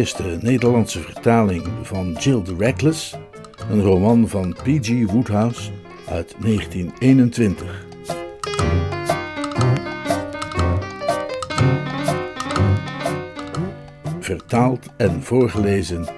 Eerste 0.00 0.38
Nederlandse 0.40 1.00
vertaling 1.00 1.68
van 1.82 2.12
Jill 2.12 2.42
the 2.42 2.54
Reckless, 2.58 3.16
een 3.70 3.82
roman 3.82 4.28
van 4.28 4.52
P.G. 4.52 5.10
Woodhouse 5.10 5.70
uit 6.08 6.34
1921. 6.38 7.86
Vertaald 14.20 14.86
en 14.96 15.22
voorgelezen 15.22 16.08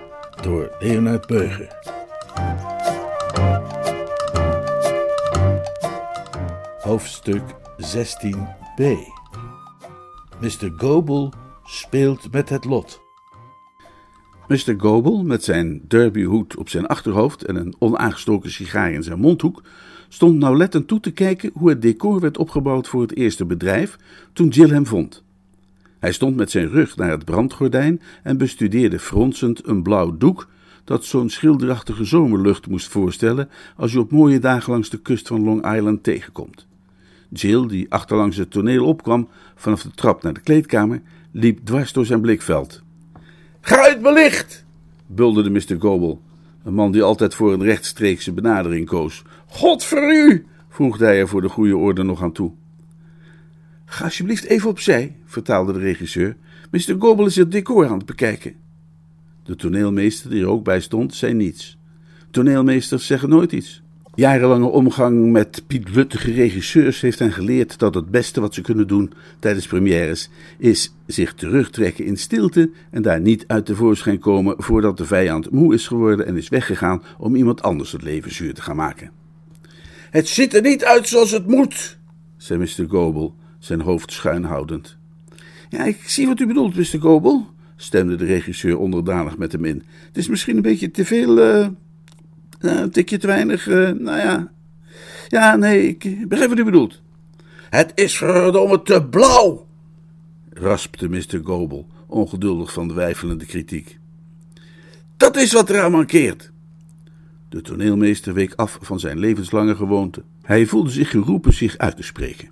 door 0.42 0.76
Leonard 0.78 1.26
Beuger. 1.26 1.78
Hoofdstuk 6.80 7.42
16b. 7.96 8.82
Mr. 10.40 10.72
Goebel 10.76 11.32
speelt 11.64 12.32
met 12.32 12.48
het 12.48 12.64
lot. 12.64 13.01
Mr. 14.48 14.74
Goebel, 14.76 15.24
met 15.24 15.44
zijn 15.44 15.80
derbyhoed 15.88 16.56
op 16.56 16.68
zijn 16.68 16.86
achterhoofd 16.86 17.44
en 17.44 17.56
een 17.56 17.74
onaangestoken 17.78 18.50
sigaar 18.50 18.92
in 18.92 19.02
zijn 19.02 19.18
mondhoek, 19.18 19.62
stond 20.08 20.38
nauwlettend 20.38 20.88
toe 20.88 21.00
te 21.00 21.10
kijken 21.10 21.50
hoe 21.54 21.68
het 21.68 21.82
decor 21.82 22.20
werd 22.20 22.38
opgebouwd 22.38 22.88
voor 22.88 23.02
het 23.02 23.16
eerste 23.16 23.44
bedrijf 23.44 23.96
toen 24.32 24.48
Jill 24.48 24.68
hem 24.68 24.86
vond. 24.86 25.24
Hij 25.98 26.12
stond 26.12 26.36
met 26.36 26.50
zijn 26.50 26.68
rug 26.68 26.96
naar 26.96 27.10
het 27.10 27.24
brandgordijn 27.24 28.00
en 28.22 28.36
bestudeerde 28.36 28.98
fronsend 28.98 29.66
een 29.66 29.82
blauw 29.82 30.16
doek 30.16 30.48
dat 30.84 31.04
zo'n 31.04 31.30
schilderachtige 31.30 32.04
zomerlucht 32.04 32.66
moest 32.66 32.88
voorstellen 32.88 33.48
als 33.76 33.92
je 33.92 34.00
op 34.00 34.10
mooie 34.10 34.38
dagen 34.38 34.72
langs 34.72 34.90
de 34.90 34.98
kust 34.98 35.26
van 35.26 35.44
Long 35.44 35.74
Island 35.74 36.02
tegenkomt. 36.02 36.66
Jill, 37.28 37.66
die 37.66 37.86
achterlangs 37.92 38.36
het 38.36 38.50
toneel 38.50 38.86
opkwam 38.86 39.28
vanaf 39.54 39.82
de 39.82 39.90
trap 39.90 40.22
naar 40.22 40.34
de 40.34 40.40
kleedkamer, 40.40 41.02
liep 41.30 41.58
dwars 41.64 41.92
door 41.92 42.06
zijn 42.06 42.20
blikveld. 42.20 42.82
Ga 43.64 43.82
uit 43.82 44.00
mijn 44.00 44.14
licht! 44.14 44.64
bulderde 45.06 45.50
Mr. 45.50 45.76
Goebel, 45.78 46.22
een 46.64 46.74
man 46.74 46.92
die 46.92 47.02
altijd 47.02 47.34
voor 47.34 47.52
een 47.52 47.62
rechtstreekse 47.62 48.32
benadering 48.32 48.86
koos. 48.86 49.22
God 49.46 49.84
voor 49.84 50.12
u! 50.12 50.46
voegde 50.68 51.04
hij 51.04 51.18
er 51.18 51.28
voor 51.28 51.40
de 51.40 51.48
goede 51.48 51.76
orde 51.76 52.02
nog 52.02 52.22
aan 52.22 52.32
toe. 52.32 52.52
Ga 53.84 54.04
alsjeblieft 54.04 54.44
even 54.44 54.68
opzij, 54.68 55.16
vertaalde 55.24 55.72
de 55.72 55.78
regisseur. 55.78 56.36
Mr. 56.70 56.96
Goebel 56.98 57.26
is 57.26 57.36
het 57.36 57.52
decor 57.52 57.86
aan 57.86 57.96
het 57.96 58.06
bekijken. 58.06 58.54
De 59.44 59.56
toneelmeester, 59.56 60.30
die 60.30 60.42
er 60.42 60.48
ook 60.48 60.64
bij 60.64 60.80
stond, 60.80 61.14
zei 61.14 61.34
niets. 61.34 61.78
Toneelmeesters 62.30 63.06
zeggen 63.06 63.28
nooit 63.28 63.52
iets. 63.52 63.81
Jarenlange 64.14 64.66
omgang 64.66 65.30
met 65.30 65.62
pietluttige 65.66 66.32
regisseurs 66.32 67.00
heeft 67.00 67.18
hen 67.18 67.32
geleerd 67.32 67.78
dat 67.78 67.94
het 67.94 68.10
beste 68.10 68.40
wat 68.40 68.54
ze 68.54 68.60
kunnen 68.60 68.86
doen 68.86 69.12
tijdens 69.38 69.66
premières 69.66 70.28
is 70.58 70.94
zich 71.06 71.34
terugtrekken 71.34 72.04
in 72.04 72.16
stilte 72.16 72.70
en 72.90 73.02
daar 73.02 73.20
niet 73.20 73.44
uit 73.46 73.66
tevoorschijn 73.66 74.18
komen 74.18 74.54
voordat 74.58 74.96
de 74.96 75.04
vijand 75.04 75.50
moe 75.50 75.74
is 75.74 75.86
geworden 75.86 76.26
en 76.26 76.36
is 76.36 76.48
weggegaan 76.48 77.02
om 77.18 77.36
iemand 77.36 77.62
anders 77.62 77.92
het 77.92 78.02
leven 78.02 78.34
zuur 78.34 78.54
te 78.54 78.62
gaan 78.62 78.76
maken. 78.76 79.10
Het 80.10 80.28
ziet 80.28 80.54
er 80.54 80.62
niet 80.62 80.84
uit 80.84 81.08
zoals 81.08 81.30
het 81.30 81.46
moet, 81.46 81.98
zei 82.36 82.58
Mr. 82.58 82.88
Goebel, 82.88 83.34
zijn 83.58 83.80
hoofd 83.80 84.12
schuin 84.12 84.44
houdend. 84.44 84.96
Ja, 85.68 85.84
ik 85.84 85.98
zie 86.06 86.26
wat 86.26 86.40
u 86.40 86.46
bedoelt, 86.46 86.76
Mr. 86.76 87.00
Goebel, 87.00 87.46
stemde 87.76 88.16
de 88.16 88.24
regisseur 88.24 88.78
onderdanig 88.78 89.38
met 89.38 89.52
hem 89.52 89.64
in. 89.64 89.82
Het 90.06 90.16
is 90.16 90.28
misschien 90.28 90.56
een 90.56 90.62
beetje 90.62 90.90
te 90.90 91.04
veel. 91.04 91.38
Uh, 91.38 91.66
een 92.62 92.90
tikje 92.90 93.18
te 93.18 93.26
weinig. 93.26 93.66
Uh, 93.66 93.90
nou 93.90 94.18
ja. 94.18 94.50
Ja, 95.28 95.56
nee, 95.56 95.88
ik 95.88 96.28
begrijp 96.28 96.50
wat 96.50 96.58
u 96.58 96.64
bedoelt. 96.64 97.00
Het 97.70 97.92
is 97.94 98.16
verdomme 98.16 98.82
te 98.82 99.04
blauw, 99.04 99.66
raspte 100.52 101.08
Mr. 101.08 101.40
Goebel, 101.44 101.86
ongeduldig 102.06 102.72
van 102.72 102.88
de 102.88 102.94
wijfelende 102.94 103.46
kritiek. 103.46 103.98
Dat 105.16 105.36
is 105.36 105.52
wat 105.52 105.70
eraan 105.70 105.90
mankeert. 105.90 106.50
De 107.48 107.60
toneelmeester 107.60 108.34
week 108.34 108.54
af 108.54 108.78
van 108.80 109.00
zijn 109.00 109.18
levenslange 109.18 109.74
gewoonte. 109.76 110.22
Hij 110.42 110.66
voelde 110.66 110.90
zich 110.90 111.10
geroepen 111.10 111.52
zich 111.52 111.78
uit 111.78 111.96
te 111.96 112.02
spreken. 112.02 112.48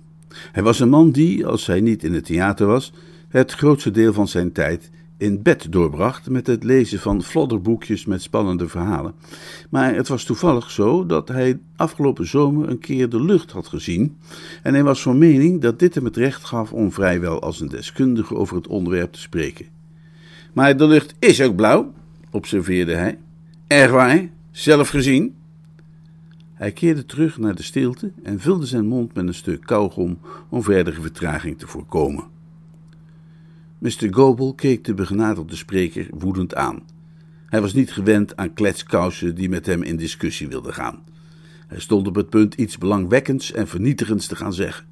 Hij 0.51 0.63
was 0.63 0.79
een 0.79 0.89
man 0.89 1.11
die, 1.11 1.45
als 1.45 1.67
hij 1.67 1.81
niet 1.81 2.03
in 2.03 2.13
het 2.13 2.25
theater 2.25 2.67
was, 2.67 2.93
het 3.29 3.51
grootste 3.51 3.91
deel 3.91 4.13
van 4.13 4.27
zijn 4.27 4.51
tijd 4.51 4.89
in 5.21 5.41
bed 5.41 5.71
doorbracht 5.71 6.29
met 6.29 6.47
het 6.47 6.63
lezen 6.63 6.99
van 6.99 7.23
flodderboekjes 7.23 8.05
met 8.05 8.21
spannende 8.21 8.67
verhalen. 8.67 9.13
Maar 9.69 9.95
het 9.95 10.07
was 10.07 10.23
toevallig 10.23 10.71
zo 10.71 11.05
dat 11.05 11.27
hij 11.27 11.59
afgelopen 11.75 12.27
zomer 12.27 12.69
een 12.69 12.79
keer 12.79 13.09
de 13.09 13.23
lucht 13.23 13.51
had 13.51 13.67
gezien 13.67 14.17
en 14.63 14.73
hij 14.73 14.83
was 14.83 15.01
van 15.01 15.17
mening 15.17 15.61
dat 15.61 15.79
dit 15.79 15.95
hem 15.95 16.05
het 16.05 16.17
recht 16.17 16.43
gaf 16.43 16.73
om 16.73 16.91
vrijwel 16.91 17.41
als 17.41 17.59
een 17.59 17.67
deskundige 17.67 18.35
over 18.35 18.55
het 18.55 18.67
onderwerp 18.67 19.11
te 19.11 19.19
spreken. 19.19 19.65
Maar 20.53 20.77
de 20.77 20.87
lucht 20.87 21.15
is 21.19 21.41
ook 21.41 21.55
blauw, 21.55 21.93
observeerde 22.31 22.93
hij. 22.95 23.17
Erg 23.67 23.91
waar, 23.91 24.29
zelf 24.51 24.89
gezien. 24.89 25.35
Hij 26.53 26.71
keerde 26.71 27.05
terug 27.05 27.37
naar 27.37 27.55
de 27.55 27.63
stilte 27.63 28.11
en 28.23 28.39
vulde 28.39 28.65
zijn 28.65 28.85
mond 28.85 29.13
met 29.13 29.27
een 29.27 29.33
stuk 29.33 29.61
kauwgom 29.65 30.19
om 30.49 30.63
verdere 30.63 31.01
vertraging 31.01 31.59
te 31.59 31.67
voorkomen. 31.67 32.39
Mr. 33.81 34.07
Goebel 34.13 34.53
keek 34.53 34.83
de 34.83 34.93
begenadelde 34.93 35.55
spreker 35.55 36.07
woedend 36.11 36.55
aan. 36.55 36.81
Hij 37.45 37.61
was 37.61 37.73
niet 37.73 37.91
gewend 37.91 38.35
aan 38.35 38.53
kletskousen 38.53 39.35
die 39.35 39.49
met 39.49 39.65
hem 39.65 39.83
in 39.83 39.95
discussie 39.95 40.47
wilden 40.47 40.73
gaan. 40.73 41.03
Hij 41.67 41.79
stond 41.79 42.07
op 42.07 42.15
het 42.15 42.29
punt 42.29 42.53
iets 42.53 42.77
belangwekkends 42.77 43.51
en 43.51 43.67
vernietigends 43.67 44.27
te 44.27 44.35
gaan 44.35 44.53
zeggen, 44.53 44.85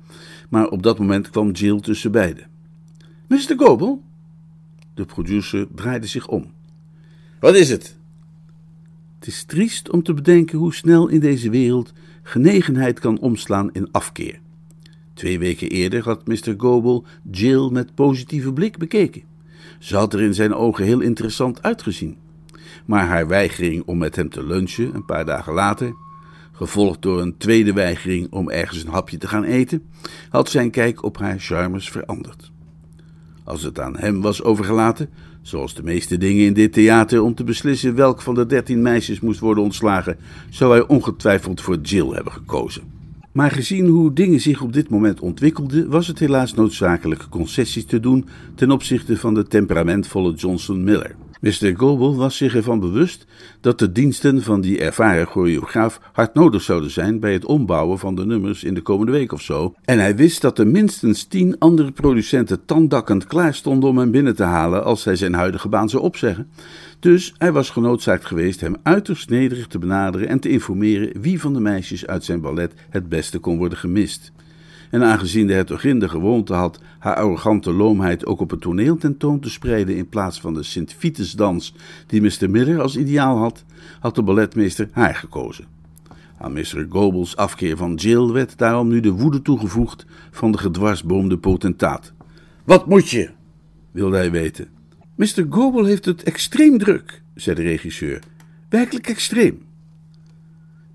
maar 0.50 0.68
op 0.68 0.84
dat 0.84 1.00
moment 1.00 1.30
kwam 1.30 1.52
Jill 1.52 1.80
tussen 1.80 2.12
beiden. 2.12 2.48
Mr. 3.28 3.54
Goebel? 3.58 4.04
De 4.94 5.06
producer 5.06 5.68
draaide 5.76 6.08
zich 6.08 6.28
om. 6.28 6.52
Wat 7.40 7.56
is 7.56 7.70
het? 7.70 7.98
Het 9.20 9.28
is 9.28 9.44
triest 9.44 9.90
om 9.90 10.04
te 10.04 10.14
bedenken 10.14 10.58
hoe 10.58 10.74
snel 10.74 11.08
in 11.08 11.20
deze 11.20 11.50
wereld 11.50 11.94
genegenheid 12.24 13.00
kan 13.00 13.20
omslaan 13.20 13.74
in 13.74 13.92
afkeer. 13.92 14.40
Twee 15.20 15.40
weken 15.40 15.70
eerder 15.70 16.04
had 16.04 16.28
Mr. 16.28 16.54
Goebel 16.58 17.06
Jill 17.32 17.70
met 17.72 17.96
positieve 17.96 18.54
blik 18.54 18.78
bekeken. 18.78 19.22
Ze 19.80 19.96
had 19.96 20.14
er 20.14 20.22
in 20.22 20.34
zijn 20.34 20.54
ogen 20.54 20.86
heel 20.86 21.00
interessant 21.00 21.64
uitgezien. 21.64 22.18
Maar 22.86 23.06
haar 23.06 23.28
weigering 23.28 23.84
om 23.86 23.98
met 23.98 24.16
hem 24.16 24.30
te 24.30 24.44
lunchen 24.44 24.96
een 24.96 25.06
paar 25.06 25.26
dagen 25.26 25.54
later, 25.54 25.94
gevolgd 26.52 27.02
door 27.02 27.22
een 27.22 27.38
tweede 27.38 27.74
weigering 27.74 28.32
om 28.32 28.50
ergens 28.50 28.84
een 28.84 28.90
hapje 28.90 29.18
te 29.18 29.28
gaan 29.28 29.44
eten, 29.44 29.84
had 30.30 30.50
zijn 30.50 30.72
kijk 30.72 31.04
op 31.04 31.18
haar 31.18 31.40
charmes 31.40 31.90
veranderd. 31.90 32.52
Als 33.44 33.64
het 33.64 33.80
aan 33.80 33.98
hem 33.98 34.22
was 34.22 34.44
overgelaten, 34.44 35.10
zoals 35.42 35.74
de 35.74 35.84
meeste 35.84 36.18
dingen 36.18 36.46
in 36.46 36.54
dit 36.54 36.74
theater, 36.74 37.22
om 37.22 37.36
te 37.36 37.44
beslissen 37.44 37.96
welk 37.96 38.22
van 38.22 38.36
de 38.36 38.46
dertien 38.46 38.82
meisjes 38.82 39.20
moest 39.20 39.40
worden 39.40 39.64
ontslagen, 39.64 40.18
zou 40.50 40.72
hij 40.72 40.88
ongetwijfeld 40.88 41.62
voor 41.62 41.78
Jill 41.82 42.10
hebben 42.10 42.34
gekozen. 42.34 42.99
Maar 43.32 43.52
gezien 43.52 43.88
hoe 43.88 44.14
dingen 44.14 44.40
zich 44.40 44.62
op 44.62 44.74
dit 44.74 44.90
moment 44.90 45.20
ontwikkelden, 45.20 45.90
was 45.90 46.08
het 46.08 46.20
helaas 46.20 46.54
noodzakelijk 46.54 47.26
concessies 47.30 47.86
te 47.86 48.00
doen 48.00 48.26
ten 48.56 48.72
opzichte 48.72 49.18
van 49.18 49.34
de 49.34 49.48
temperamentvolle 49.48 50.34
Johnson 50.34 50.84
Miller. 50.84 51.16
Mr. 51.40 51.74
Goebel 51.78 52.16
was 52.16 52.38
zich 52.38 52.56
ervan 52.56 52.80
bewust 52.80 53.26
dat 53.62 53.80
de 53.80 53.92
diensten 53.92 54.42
van 54.42 54.62
die 54.62 54.80
ervaren 54.80 55.26
choreograaf 55.26 56.00
hard 56.12 56.34
nodig 56.34 56.62
zouden 56.62 56.92
zijn 56.92 57.20
bij 57.20 57.34
het 57.34 57.46
ombouwen 57.46 58.00
van 58.00 58.16
de 58.16 58.26
nummers 58.26 58.64
in 58.64 58.74
de 58.74 58.82
komende 58.82 59.12
week 59.12 59.32
of 59.32 59.42
zo. 59.42 59.74
En 59.86 60.00
hij 60.00 60.16
wist 60.16 60.42
dat 60.42 60.60
er 60.60 60.68
minstens 60.68 61.24
tien 61.24 61.56
andere 61.60 61.92
producenten 61.92 62.66
tandakkend 62.66 63.26
klaar 63.26 63.54
stonden 63.54 63.90
om 63.90 63.98
hem 63.98 64.12
binnen 64.12 64.36
te 64.36 64.44
halen 64.44 64.84
als 64.84 65.04
hij 65.04 65.16
zijn 65.16 65.34
huidige 65.34 65.70
baan 65.70 65.90
zou 65.90 66.04
opzeggen. 66.04 66.50
Dus 67.00 67.34
hij 67.38 67.52
was 67.52 67.70
genoodzaakt 67.70 68.26
geweest 68.26 68.62
hem 68.62 68.76
uiterst 68.84 69.30
nederig 69.30 69.68
te 69.68 69.80
benaderen 69.80 70.28
en 70.28 70.40
te 70.40 70.50
informeren 70.50 71.22
wie 71.22 71.40
van 71.42 71.54
de 71.54 71.60
meisjes 71.60 72.08
uit 72.08 72.24
zijn 72.24 72.42
ballet 72.42 72.74
het 72.90 73.10
beste 73.10 73.40
kon 73.40 73.58
worden 73.58 73.78
gemist. 73.78 74.32
En 74.90 75.04
aangezien 75.04 75.48
de 75.48 75.54
hertogin 75.54 76.00
de 76.00 76.10
gewoonte 76.10 76.54
had 76.54 76.80
haar 77.00 77.16
arrogante 77.16 77.72
loomheid 77.72 78.26
ook 78.26 78.40
op 78.40 78.50
het 78.50 78.62
toneel 78.62 78.98
tentoon 78.98 79.40
te 79.40 79.50
spreiden 79.50 79.96
in 79.96 80.10
plaats 80.10 80.40
van 80.40 80.54
de 80.54 80.64
Sint-Vitusdans 80.64 81.74
die 82.08 82.22
Mr. 82.22 82.50
Miller 82.50 82.82
als 82.82 82.98
ideaal 82.98 83.38
had, 83.38 83.64
had 84.00 84.16
de 84.16 84.24
balletmeester 84.24 84.90
haar 84.92 85.16
gekozen. 85.16 85.66
Aan 86.38 86.54
Mr. 86.54 86.86
Goebbels 86.90 87.36
afkeer 87.36 87.78
van 87.78 87.94
Jill 87.94 88.32
werd 88.32 88.58
daarom 88.58 88.88
nu 88.88 89.00
de 89.00 89.12
woede 89.12 89.42
toegevoegd 89.42 90.06
van 90.32 90.52
de 90.52 90.58
gedwarsboomde 90.58 91.38
potentaat. 91.38 92.14
Wat 92.64 92.86
moet 92.86 93.10
je? 93.10 93.30
wilde 93.92 94.16
hij 94.16 94.32
weten. 94.32 94.68
Mr. 95.16 95.46
Goebel 95.50 95.86
heeft 95.86 96.06
het 96.06 96.24
extreem 96.24 96.78
druk, 96.78 97.22
zei 97.36 97.56
de 97.56 97.62
regisseur. 97.62 98.20
Werkelijk 98.70 99.08
extreem. 99.08 99.69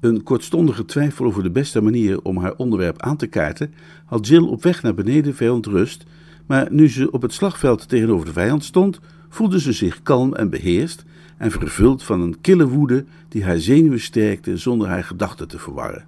Een 0.05 0.23
kortstondige 0.23 0.85
twijfel 0.85 1.25
over 1.25 1.43
de 1.43 1.51
beste 1.51 1.81
manier 1.81 2.23
om 2.23 2.39
haar 2.39 2.55
onderwerp 2.57 3.03
aan 3.03 3.17
te 3.17 3.27
kaarten 3.27 3.75
had 4.05 4.27
Jill 4.27 4.43
op 4.43 4.63
weg 4.63 4.83
naar 4.83 4.95
beneden 4.95 5.35
verontrust, 5.35 6.05
maar 6.47 6.67
nu 6.71 6.89
ze 6.89 7.11
op 7.11 7.23
het 7.23 7.33
slagveld 7.33 7.89
tegenover 7.89 8.27
de 8.27 8.33
vijand 8.33 8.65
stond, 8.65 9.01
voelde 9.29 9.61
ze 9.61 9.73
zich 9.73 10.03
kalm 10.03 10.35
en 10.35 10.51
beheerst 10.51 11.05
en 11.37 11.51
vervuld 11.51 12.03
van 12.03 12.21
een 12.21 12.41
kille 12.41 12.69
woede 12.69 13.05
die 13.29 13.45
haar 13.45 13.59
zenuwen 13.59 14.01
sterkte 14.01 14.57
zonder 14.57 14.89
haar 14.89 15.05
gedachten 15.05 15.49
te 15.49 15.59
verwarren. 15.59 16.05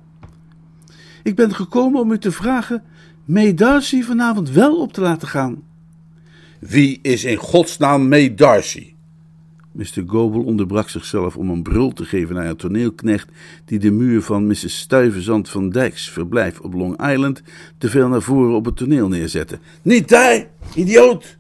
Ik 1.23 1.35
ben 1.35 1.55
gekomen 1.55 2.01
om 2.01 2.13
u 2.13 2.19
te 2.19 2.33
vragen 2.33 2.83
May 3.25 3.55
Darcy 3.55 4.03
vanavond 4.03 4.51
wel 4.51 4.81
op 4.81 4.93
te 4.93 5.01
laten 5.01 5.29
gaan. 5.29 5.63
Wie 6.59 6.99
is 7.03 7.25
in 7.25 7.37
godsnaam 7.37 8.09
May 8.09 8.35
Darcy? 8.35 8.96
Mr. 9.77 10.03
Goebel 10.07 10.43
onderbrak 10.43 10.89
zichzelf 10.89 11.37
om 11.37 11.51
een 11.51 11.63
brul 11.63 11.93
te 11.93 12.05
geven 12.05 12.35
naar 12.35 12.47
een 12.47 12.57
toneelknecht 12.57 13.29
die 13.65 13.79
de 13.79 13.91
muur 13.91 14.23
van 14.23 14.47
Mrs. 14.47 14.79
Stuyvesant 14.79 15.49
van 15.49 15.71
Dijks 15.71 16.11
verblijf 16.11 16.61
op 16.61 16.75
Long 16.75 17.11
Island 17.11 17.43
te 17.79 17.91
veel 17.91 18.09
naar 18.09 18.23
voren 18.23 18.55
op 18.55 18.65
het 18.65 18.77
toneel 18.77 19.09
neerzette. 19.09 19.59
Niet 19.83 20.09
daar, 20.09 20.47
idioot! 20.75 21.37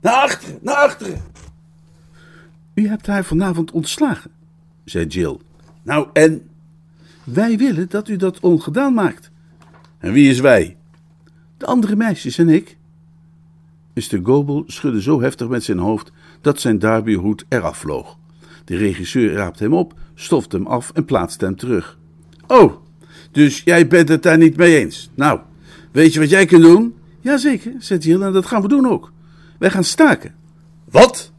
Naar 0.00 0.14
achteren, 0.14 0.58
naar 0.62 0.74
achteren! 0.74 1.22
U 2.74 2.88
hebt 2.88 3.06
haar 3.06 3.24
vanavond 3.24 3.70
ontslagen, 3.70 4.30
zei 4.84 5.06
Jill. 5.06 5.38
Nou 5.82 6.08
en? 6.12 6.48
Wij 7.24 7.58
willen 7.58 7.88
dat 7.88 8.08
u 8.08 8.16
dat 8.16 8.40
ongedaan 8.40 8.94
maakt. 8.94 9.30
En 9.98 10.12
wie 10.12 10.30
is 10.30 10.40
wij? 10.40 10.76
De 11.56 11.66
andere 11.66 11.96
meisjes 11.96 12.38
en 12.38 12.48
ik. 12.48 12.76
Mr. 14.00 14.20
Goebel 14.22 14.64
schudde 14.66 15.02
zo 15.02 15.20
heftig 15.20 15.48
met 15.48 15.64
zijn 15.64 15.78
hoofd 15.78 16.12
dat 16.40 16.60
zijn 16.60 16.78
derbyhoed 16.78 17.44
eraf 17.48 17.78
vloog. 17.78 18.18
De 18.64 18.76
regisseur 18.76 19.32
raapte 19.32 19.62
hem 19.62 19.74
op, 19.74 19.94
stofte 20.14 20.56
hem 20.56 20.66
af 20.66 20.90
en 20.94 21.04
plaatste 21.04 21.44
hem 21.44 21.56
terug. 21.56 21.98
Oh, 22.46 22.72
dus 23.30 23.62
jij 23.64 23.86
bent 23.86 24.08
het 24.08 24.22
daar 24.22 24.38
niet 24.38 24.56
mee 24.56 24.78
eens? 24.78 25.10
Nou, 25.14 25.40
weet 25.92 26.12
je 26.12 26.20
wat 26.20 26.30
jij 26.30 26.46
kunt 26.46 26.62
doen? 26.62 26.94
Jazeker, 27.20 27.74
zei 27.78 28.00
Jill, 28.00 28.22
en 28.22 28.32
dat 28.32 28.46
gaan 28.46 28.62
we 28.62 28.68
doen 28.68 28.86
ook. 28.86 29.12
Wij 29.58 29.70
gaan 29.70 29.84
staken. 29.84 30.34
Wat? 30.84 31.32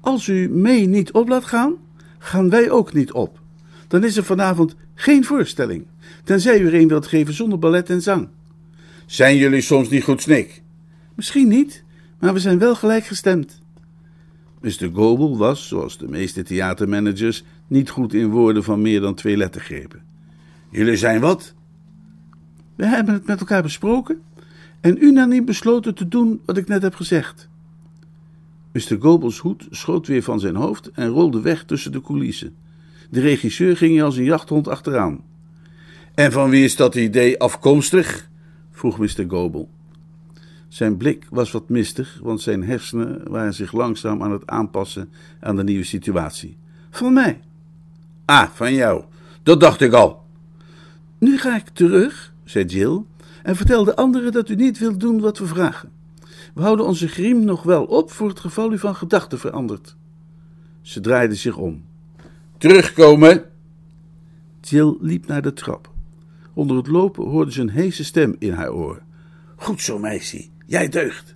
Als 0.00 0.26
u 0.26 0.48
mee 0.48 0.86
niet 0.86 1.12
op 1.12 1.28
laat 1.28 1.44
gaan, 1.44 1.74
gaan 2.18 2.50
wij 2.50 2.70
ook 2.70 2.92
niet 2.92 3.12
op. 3.12 3.40
Dan 3.88 4.04
is 4.04 4.16
er 4.16 4.24
vanavond 4.24 4.74
geen 4.94 5.24
voorstelling, 5.24 5.86
tenzij 6.24 6.60
u 6.60 6.66
er 6.66 6.74
een 6.74 6.88
wilt 6.88 7.06
geven 7.06 7.34
zonder 7.34 7.58
ballet 7.58 7.90
en 7.90 8.02
zang. 8.02 8.28
Zijn 9.06 9.36
jullie 9.36 9.60
soms 9.60 9.88
niet 9.88 10.04
goed 10.04 10.22
snik? 10.22 10.62
Misschien 11.20 11.48
niet, 11.48 11.84
maar 12.18 12.32
we 12.32 12.38
zijn 12.38 12.58
wel 12.58 12.74
gelijkgestemd. 12.74 13.58
Mr. 14.60 14.90
Goebel 14.92 15.36
was, 15.36 15.68
zoals 15.68 15.98
de 15.98 16.08
meeste 16.08 16.42
theatermanagers, 16.42 17.44
niet 17.66 17.90
goed 17.90 18.14
in 18.14 18.30
woorden 18.30 18.64
van 18.64 18.82
meer 18.82 19.00
dan 19.00 19.14
twee 19.14 19.36
lettergrepen. 19.36 20.02
Jullie 20.70 20.96
zijn 20.96 21.20
wat? 21.20 21.54
We 22.74 22.86
hebben 22.86 23.14
het 23.14 23.26
met 23.26 23.40
elkaar 23.40 23.62
besproken 23.62 24.22
en 24.80 25.04
unaniem 25.04 25.44
besloten 25.44 25.94
te 25.94 26.08
doen 26.08 26.40
wat 26.44 26.56
ik 26.56 26.68
net 26.68 26.82
heb 26.82 26.94
gezegd. 26.94 27.48
Mr. 28.72 28.96
Goebels 29.00 29.38
hoed 29.38 29.66
schoot 29.70 30.06
weer 30.06 30.22
van 30.22 30.40
zijn 30.40 30.56
hoofd 30.56 30.90
en 30.90 31.08
rolde 31.08 31.40
weg 31.40 31.64
tussen 31.64 31.92
de 31.92 32.00
coulissen. 32.00 32.56
De 33.10 33.20
regisseur 33.20 33.76
ging 33.76 34.02
als 34.02 34.16
een 34.16 34.24
jachthond 34.24 34.68
achteraan. 34.68 35.20
En 36.14 36.32
van 36.32 36.50
wie 36.50 36.64
is 36.64 36.76
dat 36.76 36.94
idee 36.94 37.40
afkomstig? 37.40 38.28
vroeg 38.70 38.98
Mr. 38.98 39.24
Goebel. 39.28 39.68
Zijn 40.70 40.96
blik 40.96 41.26
was 41.30 41.50
wat 41.50 41.68
mistig, 41.68 42.18
want 42.22 42.40
zijn 42.40 42.64
hersenen 42.64 43.30
waren 43.30 43.54
zich 43.54 43.72
langzaam 43.72 44.22
aan 44.22 44.32
het 44.32 44.46
aanpassen 44.46 45.10
aan 45.40 45.56
de 45.56 45.64
nieuwe 45.64 45.84
situatie. 45.84 46.56
Van 46.90 47.12
mij. 47.12 47.40
Ah, 48.24 48.48
van 48.48 48.74
jou. 48.74 49.04
Dat 49.42 49.60
dacht 49.60 49.80
ik 49.80 49.92
al. 49.92 50.24
Nu 51.18 51.38
ga 51.38 51.56
ik 51.56 51.68
terug, 51.68 52.32
zei 52.44 52.64
Jill, 52.64 53.02
en 53.42 53.56
vertel 53.56 53.84
de 53.84 53.96
anderen 53.96 54.32
dat 54.32 54.48
u 54.48 54.54
niet 54.54 54.78
wilt 54.78 55.00
doen 55.00 55.20
wat 55.20 55.38
we 55.38 55.46
vragen. 55.46 55.90
We 56.54 56.62
houden 56.62 56.86
onze 56.86 57.08
griem 57.08 57.44
nog 57.44 57.62
wel 57.62 57.84
op 57.84 58.10
voor 58.10 58.28
het 58.28 58.40
geval 58.40 58.72
u 58.72 58.78
van 58.78 58.94
gedachten 58.94 59.38
verandert. 59.38 59.96
Ze 60.80 61.00
draaide 61.00 61.34
zich 61.34 61.56
om. 61.56 61.84
Terugkomen! 62.58 63.44
Jill 64.60 64.96
liep 65.00 65.26
naar 65.26 65.42
de 65.42 65.52
trap. 65.52 65.90
Onder 66.54 66.76
het 66.76 66.86
lopen 66.86 67.24
hoorde 67.24 67.52
ze 67.52 67.60
een 67.60 67.70
heese 67.70 68.04
stem 68.04 68.36
in 68.38 68.52
haar 68.52 68.72
oor. 68.72 69.02
Goed 69.56 69.80
zo, 69.80 69.98
meisje, 69.98 70.48
jij 70.70 70.88
deugt. 70.88 71.34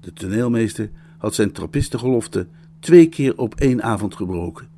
De 0.00 0.12
toneelmeester 0.12 0.90
had 1.18 1.34
zijn 1.34 1.52
trappistengelofte 1.52 2.46
twee 2.80 3.08
keer 3.08 3.38
op 3.38 3.54
één 3.54 3.82
avond 3.82 4.14
gebroken. 4.14 4.68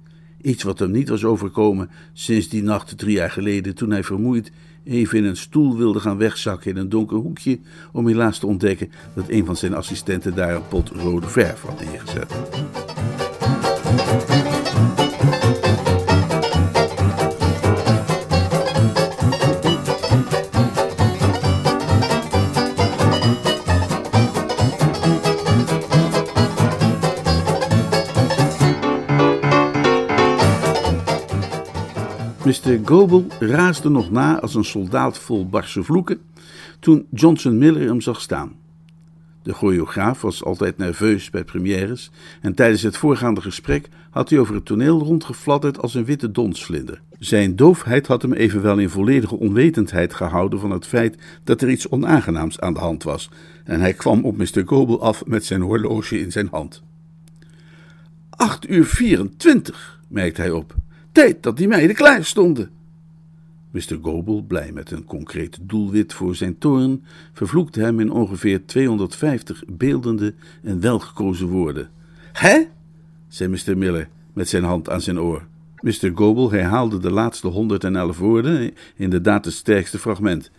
Iets 0.42 0.62
wat 0.62 0.78
hem 0.78 0.90
niet 0.90 1.08
was 1.08 1.24
overkomen 1.24 1.90
sinds 2.12 2.48
die 2.48 2.62
nacht 2.62 2.98
drie 2.98 3.16
jaar 3.16 3.30
geleden, 3.30 3.74
toen 3.74 3.90
hij 3.90 4.04
vermoeid 4.04 4.52
even 4.84 5.18
in 5.18 5.24
een 5.24 5.36
stoel 5.36 5.76
wilde 5.76 6.00
gaan 6.00 6.16
wegzakken 6.16 6.70
in 6.70 6.76
een 6.76 6.88
donker 6.88 7.16
hoekje, 7.16 7.58
om 7.92 8.06
helaas 8.06 8.38
te 8.38 8.46
ontdekken 8.46 8.90
dat 9.14 9.28
een 9.28 9.44
van 9.44 9.56
zijn 9.56 9.74
assistenten 9.74 10.34
daar 10.34 10.54
een 10.54 10.68
pot 10.68 10.88
rode 10.88 11.28
verf 11.28 11.60
had 11.60 11.84
neergezet. 11.84 12.34
Mr. 32.48 32.78
Goebel 32.84 33.26
raasde 33.38 33.88
nog 33.88 34.10
na 34.10 34.40
als 34.40 34.54
een 34.54 34.64
soldaat 34.64 35.18
vol 35.18 35.48
barse 35.48 35.82
vloeken 35.82 36.20
toen 36.80 37.06
Johnson 37.10 37.58
Miller 37.58 37.86
hem 37.86 38.00
zag 38.00 38.20
staan. 38.20 38.52
De 39.42 39.52
choreograaf 39.52 40.20
was 40.20 40.44
altijd 40.44 40.76
nerveus 40.76 41.30
bij 41.30 41.44
premières 41.44 42.10
en 42.40 42.54
tijdens 42.54 42.82
het 42.82 42.96
voorgaande 42.96 43.40
gesprek 43.40 43.88
had 44.10 44.30
hij 44.30 44.38
over 44.38 44.54
het 44.54 44.64
toneel 44.64 44.98
rondgefladderd 44.98 45.82
als 45.82 45.94
een 45.94 46.04
witte 46.04 46.30
donsvlinder. 46.30 47.00
Zijn 47.18 47.56
doofheid 47.56 48.06
had 48.06 48.22
hem 48.22 48.32
evenwel 48.32 48.78
in 48.78 48.90
volledige 48.90 49.38
onwetendheid 49.38 50.14
gehouden 50.14 50.60
van 50.60 50.70
het 50.70 50.86
feit 50.86 51.16
dat 51.44 51.62
er 51.62 51.70
iets 51.70 51.88
onaangenaams 51.88 52.60
aan 52.60 52.74
de 52.74 52.80
hand 52.80 53.02
was 53.02 53.30
en 53.64 53.80
hij 53.80 53.92
kwam 53.92 54.24
op 54.24 54.36
Mr. 54.36 54.62
Goebel 54.64 55.02
af 55.02 55.26
met 55.26 55.44
zijn 55.44 55.60
horloge 55.60 56.20
in 56.20 56.32
zijn 56.32 56.48
hand. 56.50 56.82
Acht 58.30 58.70
uur 58.70 58.84
vierentwintig, 58.84 60.00
merkte 60.08 60.40
hij 60.40 60.50
op. 60.50 60.74
Tijd 61.18 61.42
dat 61.42 61.56
die 61.56 61.68
meiden 61.68 61.96
klaar 61.96 62.24
stonden. 62.24 62.70
Mr. 63.70 63.98
Goebel, 64.02 64.42
blij 64.42 64.72
met 64.72 64.90
een 64.90 65.04
concreet 65.04 65.58
doelwit 65.60 66.12
voor 66.12 66.34
zijn 66.34 66.58
toorn, 66.58 67.04
vervloekte 67.32 67.80
hem 67.80 68.00
in 68.00 68.10
ongeveer 68.10 68.66
250 68.66 69.62
beeldende 69.66 70.34
en 70.62 70.80
welgekozen 70.80 71.46
woorden. 71.46 71.90
Hè? 72.32 72.62
zei 73.28 73.50
Mr. 73.50 73.78
Miller 73.78 74.08
met 74.32 74.48
zijn 74.48 74.64
hand 74.64 74.90
aan 74.90 75.00
zijn 75.00 75.20
oor. 75.20 75.46
Mr. 75.80 76.10
Goebel 76.14 76.50
herhaalde 76.50 76.98
de 76.98 77.10
laatste 77.10 77.46
111 77.46 78.18
woorden, 78.18 78.74
inderdaad 78.96 79.44
het 79.44 79.54
sterkste 79.54 79.98
fragment. 79.98 80.50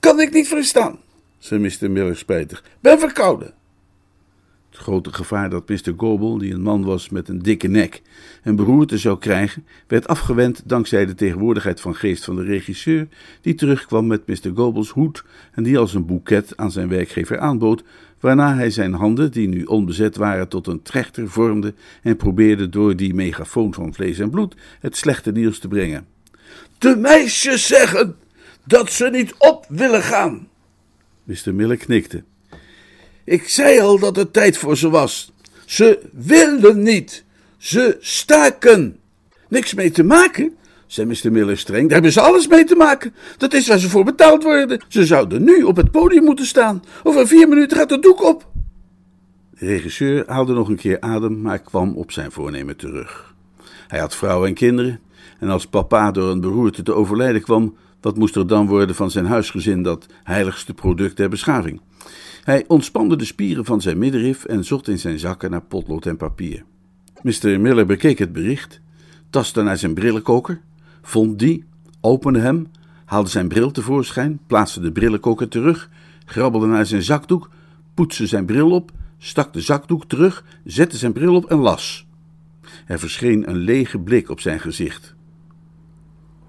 Kan 0.00 0.20
ik 0.20 0.32
niet 0.32 0.48
verstaan, 0.48 0.98
zei 1.38 1.60
Mr. 1.60 1.90
Miller 1.90 2.16
spijtig. 2.16 2.64
Ben 2.80 2.98
verkouden. 2.98 3.54
Het 4.70 4.78
grote 4.78 5.12
gevaar 5.12 5.50
dat 5.50 5.68
Mr. 5.68 5.92
Goebel, 5.96 6.38
die 6.38 6.54
een 6.54 6.62
man 6.62 6.84
was 6.84 7.08
met 7.08 7.28
een 7.28 7.42
dikke 7.42 7.68
nek, 7.68 8.02
een 8.42 8.56
beroerte 8.56 8.98
zou 8.98 9.18
krijgen, 9.18 9.66
werd 9.86 10.08
afgewend 10.08 10.62
dankzij 10.64 11.06
de 11.06 11.14
tegenwoordigheid 11.14 11.80
van 11.80 11.94
geest 11.94 12.24
van 12.24 12.36
de 12.36 12.42
regisseur, 12.42 13.08
die 13.40 13.54
terugkwam 13.54 14.06
met 14.06 14.26
Mr. 14.26 14.50
Goebels 14.54 14.90
hoed 14.90 15.24
en 15.52 15.62
die 15.62 15.78
als 15.78 15.94
een 15.94 16.06
boeket 16.06 16.56
aan 16.56 16.70
zijn 16.70 16.88
werkgever 16.88 17.38
aanbood, 17.38 17.82
waarna 18.20 18.54
hij 18.54 18.70
zijn 18.70 18.92
handen, 18.92 19.32
die 19.32 19.48
nu 19.48 19.64
onbezet 19.64 20.16
waren, 20.16 20.48
tot 20.48 20.66
een 20.66 20.82
trechter 20.82 21.28
vormde 21.28 21.74
en 22.02 22.16
probeerde 22.16 22.68
door 22.68 22.96
die 22.96 23.14
megafoon 23.14 23.74
van 23.74 23.94
vlees 23.94 24.18
en 24.18 24.30
bloed 24.30 24.54
het 24.80 24.96
slechte 24.96 25.32
nieuws 25.32 25.58
te 25.58 25.68
brengen. 25.68 26.06
De 26.78 26.96
meisjes 26.96 27.66
zeggen 27.66 28.16
dat 28.64 28.92
ze 28.92 29.08
niet 29.10 29.34
op 29.38 29.66
willen 29.68 30.02
gaan. 30.02 30.48
Mr. 31.24 31.54
Miller 31.54 31.76
knikte. 31.76 32.24
Ik 33.24 33.48
zei 33.48 33.80
al 33.80 33.98
dat 33.98 34.16
het 34.16 34.32
tijd 34.32 34.56
voor 34.56 34.76
ze 34.76 34.90
was. 34.90 35.32
Ze 35.66 35.98
wilden 36.12 36.82
niet. 36.82 37.24
Ze 37.58 37.96
staken. 38.00 38.98
Niks 39.48 39.74
mee 39.74 39.90
te 39.90 40.02
maken, 40.02 40.56
zei 40.86 41.06
Mr. 41.06 41.32
Miller 41.32 41.58
streng. 41.58 41.82
Daar 41.82 41.92
hebben 41.92 42.12
ze 42.12 42.20
alles 42.20 42.46
mee 42.48 42.64
te 42.64 42.74
maken. 42.74 43.14
Dat 43.36 43.52
is 43.52 43.68
waar 43.68 43.78
ze 43.78 43.88
voor 43.88 44.04
betaald 44.04 44.42
worden. 44.42 44.84
Ze 44.88 45.06
zouden 45.06 45.44
nu 45.44 45.62
op 45.62 45.76
het 45.76 45.90
podium 45.90 46.24
moeten 46.24 46.46
staan. 46.46 46.84
Over 47.02 47.26
vier 47.26 47.48
minuten 47.48 47.76
gaat 47.76 47.90
het 47.90 48.02
doek 48.02 48.22
op. 48.22 48.48
De 49.58 49.66
regisseur 49.66 50.24
haalde 50.26 50.52
nog 50.52 50.68
een 50.68 50.76
keer 50.76 51.00
adem, 51.00 51.40
maar 51.40 51.58
kwam 51.58 51.96
op 51.96 52.12
zijn 52.12 52.32
voornemen 52.32 52.76
terug. 52.76 53.34
Hij 53.88 53.98
had 53.98 54.16
vrouw 54.16 54.46
en 54.46 54.54
kinderen 54.54 55.00
En 55.38 55.48
als 55.48 55.66
papa 55.66 56.10
door 56.10 56.30
een 56.30 56.40
beroerte 56.40 56.82
te 56.82 56.94
overlijden 56.94 57.42
kwam, 57.42 57.76
wat 58.00 58.16
moest 58.16 58.36
er 58.36 58.46
dan 58.46 58.66
worden 58.66 58.94
van 58.94 59.10
zijn 59.10 59.26
huisgezin, 59.26 59.82
dat 59.82 60.06
heiligste 60.22 60.74
product 60.74 61.16
der 61.16 61.28
beschaving? 61.28 61.80
Hij 62.40 62.64
ontspande 62.66 63.16
de 63.16 63.24
spieren 63.24 63.64
van 63.64 63.80
zijn 63.80 63.98
middenrif 63.98 64.44
en 64.44 64.64
zocht 64.64 64.88
in 64.88 64.98
zijn 64.98 65.18
zakken 65.18 65.50
naar 65.50 65.62
potlood 65.62 66.06
en 66.06 66.16
papier. 66.16 66.64
Mr. 67.22 67.60
Miller 67.60 67.86
bekeek 67.86 68.18
het 68.18 68.32
bericht, 68.32 68.80
tastte 69.30 69.62
naar 69.62 69.76
zijn 69.76 69.94
brillenkoker, 69.94 70.60
vond 71.02 71.38
die, 71.38 71.64
opende 72.00 72.38
hem, 72.38 72.70
haalde 73.04 73.28
zijn 73.28 73.48
bril 73.48 73.70
tevoorschijn, 73.70 74.40
plaatste 74.46 74.80
de 74.80 74.92
brillenkoker 74.92 75.48
terug, 75.48 75.90
grabbelde 76.24 76.66
naar 76.66 76.86
zijn 76.86 77.02
zakdoek, 77.02 77.50
poetste 77.94 78.26
zijn 78.26 78.46
bril 78.46 78.70
op, 78.70 78.90
stak 79.18 79.52
de 79.52 79.60
zakdoek 79.60 80.04
terug, 80.04 80.44
zette 80.64 80.96
zijn 80.96 81.12
bril 81.12 81.34
op 81.34 81.50
en 81.50 81.58
las. 81.58 82.06
Er 82.86 82.98
verscheen 82.98 83.48
een 83.48 83.56
lege 83.56 83.98
blik 83.98 84.30
op 84.30 84.40
zijn 84.40 84.60
gezicht. 84.60 85.14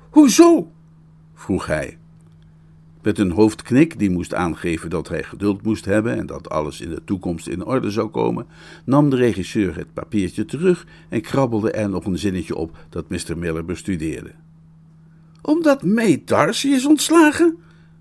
Hoezo? 0.09 0.71
vroeg 1.33 1.65
hij. 1.65 1.97
Met 3.03 3.17
een 3.17 3.31
hoofdknik, 3.31 3.99
die 3.99 4.09
moest 4.09 4.33
aangeven 4.33 4.89
dat 4.89 5.07
hij 5.07 5.23
geduld 5.23 5.63
moest 5.63 5.85
hebben 5.85 6.17
en 6.17 6.25
dat 6.25 6.49
alles 6.49 6.81
in 6.81 6.89
de 6.89 7.03
toekomst 7.03 7.47
in 7.47 7.65
orde 7.65 7.91
zou 7.91 8.09
komen, 8.09 8.45
nam 8.85 9.09
de 9.09 9.15
regisseur 9.15 9.75
het 9.75 9.93
papiertje 9.93 10.45
terug 10.45 10.85
en 11.09 11.21
krabbelde 11.21 11.71
er 11.71 11.89
nog 11.89 12.05
een 12.05 12.17
zinnetje 12.17 12.55
op 12.55 12.77
dat 12.89 13.09
Mr. 13.09 13.37
Miller 13.37 13.65
bestudeerde. 13.65 14.31
Omdat 15.41 15.83
May 15.83 16.21
Darcy 16.25 16.67
is 16.67 16.85
ontslagen? 16.85 17.57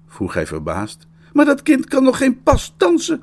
vroeg 0.06 0.34
hij 0.34 0.46
verbaasd. 0.46 1.06
Maar 1.32 1.44
dat 1.44 1.62
kind 1.62 1.86
kan 1.86 2.02
nog 2.02 2.16
geen 2.16 2.42
pas 2.42 2.74
dansen. 2.76 3.22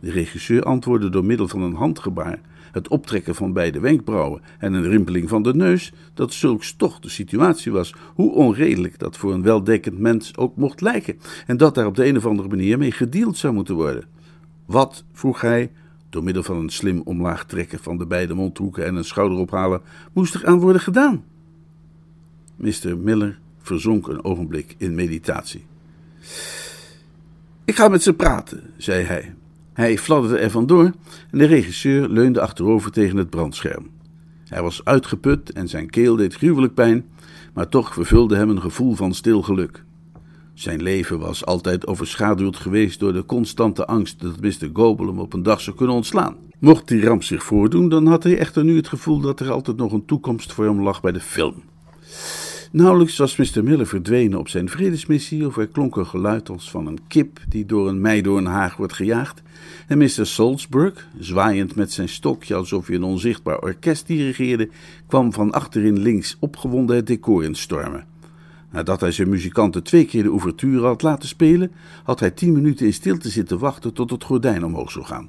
De 0.00 0.10
regisseur 0.10 0.62
antwoordde 0.62 1.08
door 1.08 1.24
middel 1.24 1.48
van 1.48 1.62
een 1.62 1.74
handgebaar, 1.74 2.40
het 2.74 2.88
optrekken 2.88 3.34
van 3.34 3.52
beide 3.52 3.80
wenkbrauwen 3.80 4.42
en 4.58 4.72
een 4.72 4.88
rimpeling 4.88 5.28
van 5.28 5.42
de 5.42 5.54
neus, 5.54 5.92
dat 6.14 6.32
zulks 6.32 6.76
toch 6.76 7.00
de 7.00 7.08
situatie 7.08 7.72
was, 7.72 7.94
hoe 8.14 8.32
onredelijk 8.32 8.98
dat 8.98 9.16
voor 9.16 9.32
een 9.32 9.42
weldekkend 9.42 9.98
mens 9.98 10.36
ook 10.36 10.56
mocht 10.56 10.80
lijken, 10.80 11.18
en 11.46 11.56
dat 11.56 11.74
daar 11.74 11.86
op 11.86 11.96
de 11.96 12.06
een 12.06 12.16
of 12.16 12.26
andere 12.26 12.48
manier 12.48 12.78
mee 12.78 12.92
gedeeld 12.92 13.36
zou 13.36 13.54
moeten 13.54 13.74
worden. 13.74 14.04
Wat, 14.66 15.04
vroeg 15.12 15.40
hij, 15.40 15.72
door 16.10 16.24
middel 16.24 16.42
van 16.42 16.56
een 16.56 16.70
slim 16.70 17.02
omlaag 17.04 17.44
trekken 17.44 17.78
van 17.78 17.98
de 17.98 18.06
beide 18.06 18.34
mondhoeken 18.34 18.86
en 18.86 18.94
een 18.94 19.04
schouder 19.04 19.38
ophalen, 19.38 19.80
moest 20.12 20.34
er 20.34 20.46
aan 20.46 20.58
worden 20.58 20.80
gedaan? 20.80 21.24
Mr. 22.56 22.98
Miller 22.98 23.38
verzonk 23.58 24.06
een 24.06 24.24
ogenblik 24.24 24.74
in 24.78 24.94
meditatie. 24.94 25.64
Ik 27.64 27.76
ga 27.76 27.88
met 27.88 28.02
ze 28.02 28.14
praten, 28.14 28.62
zei 28.76 29.04
hij. 29.04 29.34
Hij 29.74 29.98
fladderde 29.98 30.38
er 30.38 30.50
vandoor 30.50 30.84
en 31.30 31.38
de 31.38 31.44
regisseur 31.44 32.08
leunde 32.08 32.40
achterover 32.40 32.90
tegen 32.90 33.16
het 33.16 33.30
brandscherm. 33.30 33.90
Hij 34.48 34.62
was 34.62 34.84
uitgeput 34.84 35.52
en 35.52 35.68
zijn 35.68 35.90
keel 35.90 36.16
deed 36.16 36.34
gruwelijk 36.34 36.74
pijn, 36.74 37.04
maar 37.54 37.68
toch 37.68 37.94
vervulde 37.94 38.36
hem 38.36 38.50
een 38.50 38.60
gevoel 38.60 38.94
van 38.94 39.14
stil 39.14 39.42
geluk. 39.42 39.84
Zijn 40.54 40.82
leven 40.82 41.18
was 41.18 41.44
altijd 41.44 41.86
overschaduwd 41.86 42.56
geweest 42.56 43.00
door 43.00 43.12
de 43.12 43.26
constante 43.26 43.86
angst 43.86 44.20
dat 44.20 44.40
Mr. 44.40 44.70
Goble 44.72 45.06
hem 45.06 45.18
op 45.18 45.32
een 45.32 45.42
dag 45.42 45.60
zou 45.60 45.76
kunnen 45.76 45.96
ontslaan. 45.96 46.36
Mocht 46.58 46.88
die 46.88 47.04
ramp 47.04 47.22
zich 47.22 47.42
voordoen, 47.42 47.88
dan 47.88 48.06
had 48.06 48.22
hij 48.22 48.38
echter 48.38 48.64
nu 48.64 48.76
het 48.76 48.88
gevoel 48.88 49.20
dat 49.20 49.40
er 49.40 49.50
altijd 49.50 49.76
nog 49.76 49.92
een 49.92 50.04
toekomst 50.04 50.52
voor 50.52 50.64
hem 50.64 50.82
lag 50.82 51.00
bij 51.00 51.12
de 51.12 51.20
film. 51.20 51.62
Nauwelijks 52.74 53.16
was 53.16 53.36
Mr. 53.36 53.64
Miller 53.64 53.86
verdwenen 53.86 54.38
op 54.38 54.48
zijn 54.48 54.68
vredesmissie, 54.68 55.46
of 55.46 55.56
er 55.56 55.66
klonk 55.66 55.96
een 55.96 56.06
geluid 56.06 56.48
als 56.48 56.70
van 56.70 56.86
een 56.86 56.98
kip 57.08 57.40
die 57.48 57.66
door 57.66 57.88
een 57.88 58.00
meidoornhaag 58.00 58.76
wordt 58.76 58.92
gejaagd, 58.92 59.42
en 59.86 59.98
Mr. 59.98 60.26
Salzburg, 60.26 61.08
zwaaiend 61.18 61.74
met 61.74 61.92
zijn 61.92 62.08
stokje 62.08 62.54
alsof 62.54 62.86
hij 62.86 62.96
een 62.96 63.02
onzichtbaar 63.02 63.58
orkest 63.58 64.06
dirigeerde, 64.06 64.68
kwam 65.06 65.32
van 65.32 65.52
achterin 65.52 65.98
links 65.98 66.36
opgewonden 66.40 66.96
het 66.96 67.06
decor 67.06 67.44
instormen. 67.44 68.06
Nadat 68.70 69.00
hij 69.00 69.12
zijn 69.12 69.28
muzikanten 69.28 69.82
twee 69.82 70.04
keer 70.04 70.22
de 70.22 70.30
ouverture 70.30 70.86
had 70.86 71.02
laten 71.02 71.28
spelen, 71.28 71.72
had 72.04 72.20
hij 72.20 72.30
tien 72.30 72.52
minuten 72.52 72.86
in 72.86 72.92
stilte 72.92 73.28
zitten 73.28 73.58
wachten 73.58 73.92
tot 73.92 74.10
het 74.10 74.24
gordijn 74.24 74.64
omhoog 74.64 74.90
zou 74.90 75.04
gaan. 75.04 75.28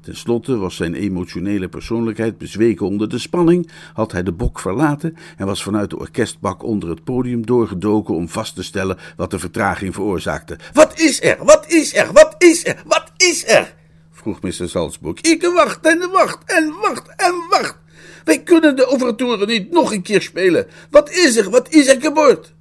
Ten 0.00 0.16
slotte 0.16 0.56
was 0.56 0.76
zijn 0.76 0.94
emotionele 0.94 1.68
persoonlijkheid 1.68 2.38
bezweken 2.38 2.86
onder 2.86 3.08
de 3.08 3.18
spanning, 3.18 3.70
had 3.92 4.12
hij 4.12 4.22
de 4.22 4.32
bok 4.32 4.60
verlaten 4.60 5.16
en 5.36 5.46
was 5.46 5.62
vanuit 5.62 5.90
de 5.90 5.98
orkestbak 5.98 6.62
onder 6.62 6.88
het 6.88 7.04
podium 7.04 7.46
doorgedoken 7.46 8.14
om 8.14 8.28
vast 8.28 8.54
te 8.54 8.62
stellen 8.62 8.98
wat 9.16 9.30
de 9.30 9.38
vertraging 9.38 9.94
veroorzaakte. 9.94 10.58
Wat 10.72 11.00
is 11.00 11.22
er? 11.22 11.36
Wat 11.44 11.72
is 11.72 11.94
er? 11.94 12.12
Wat 12.12 12.34
is 12.38 12.66
er? 12.66 12.82
Wat 12.86 13.12
is 13.16 13.46
er? 13.46 13.74
vroeg 14.12 14.40
Mr. 14.40 14.68
Salzburg. 14.68 15.20
Ik 15.20 15.42
wacht 15.42 15.86
en 15.86 16.10
wacht 16.10 16.38
en 16.44 16.74
wacht 16.80 17.14
en 17.16 17.34
wacht. 17.50 17.76
Wij 18.24 18.42
kunnen 18.42 18.76
de 18.76 18.86
overtoren 18.86 19.48
niet 19.48 19.70
nog 19.70 19.92
een 19.92 20.02
keer 20.02 20.22
spelen. 20.22 20.66
Wat 20.90 21.10
is 21.10 21.36
er? 21.36 21.50
Wat 21.50 21.68
is 21.68 21.86
er 21.86 22.00
gebeurd? 22.00 22.54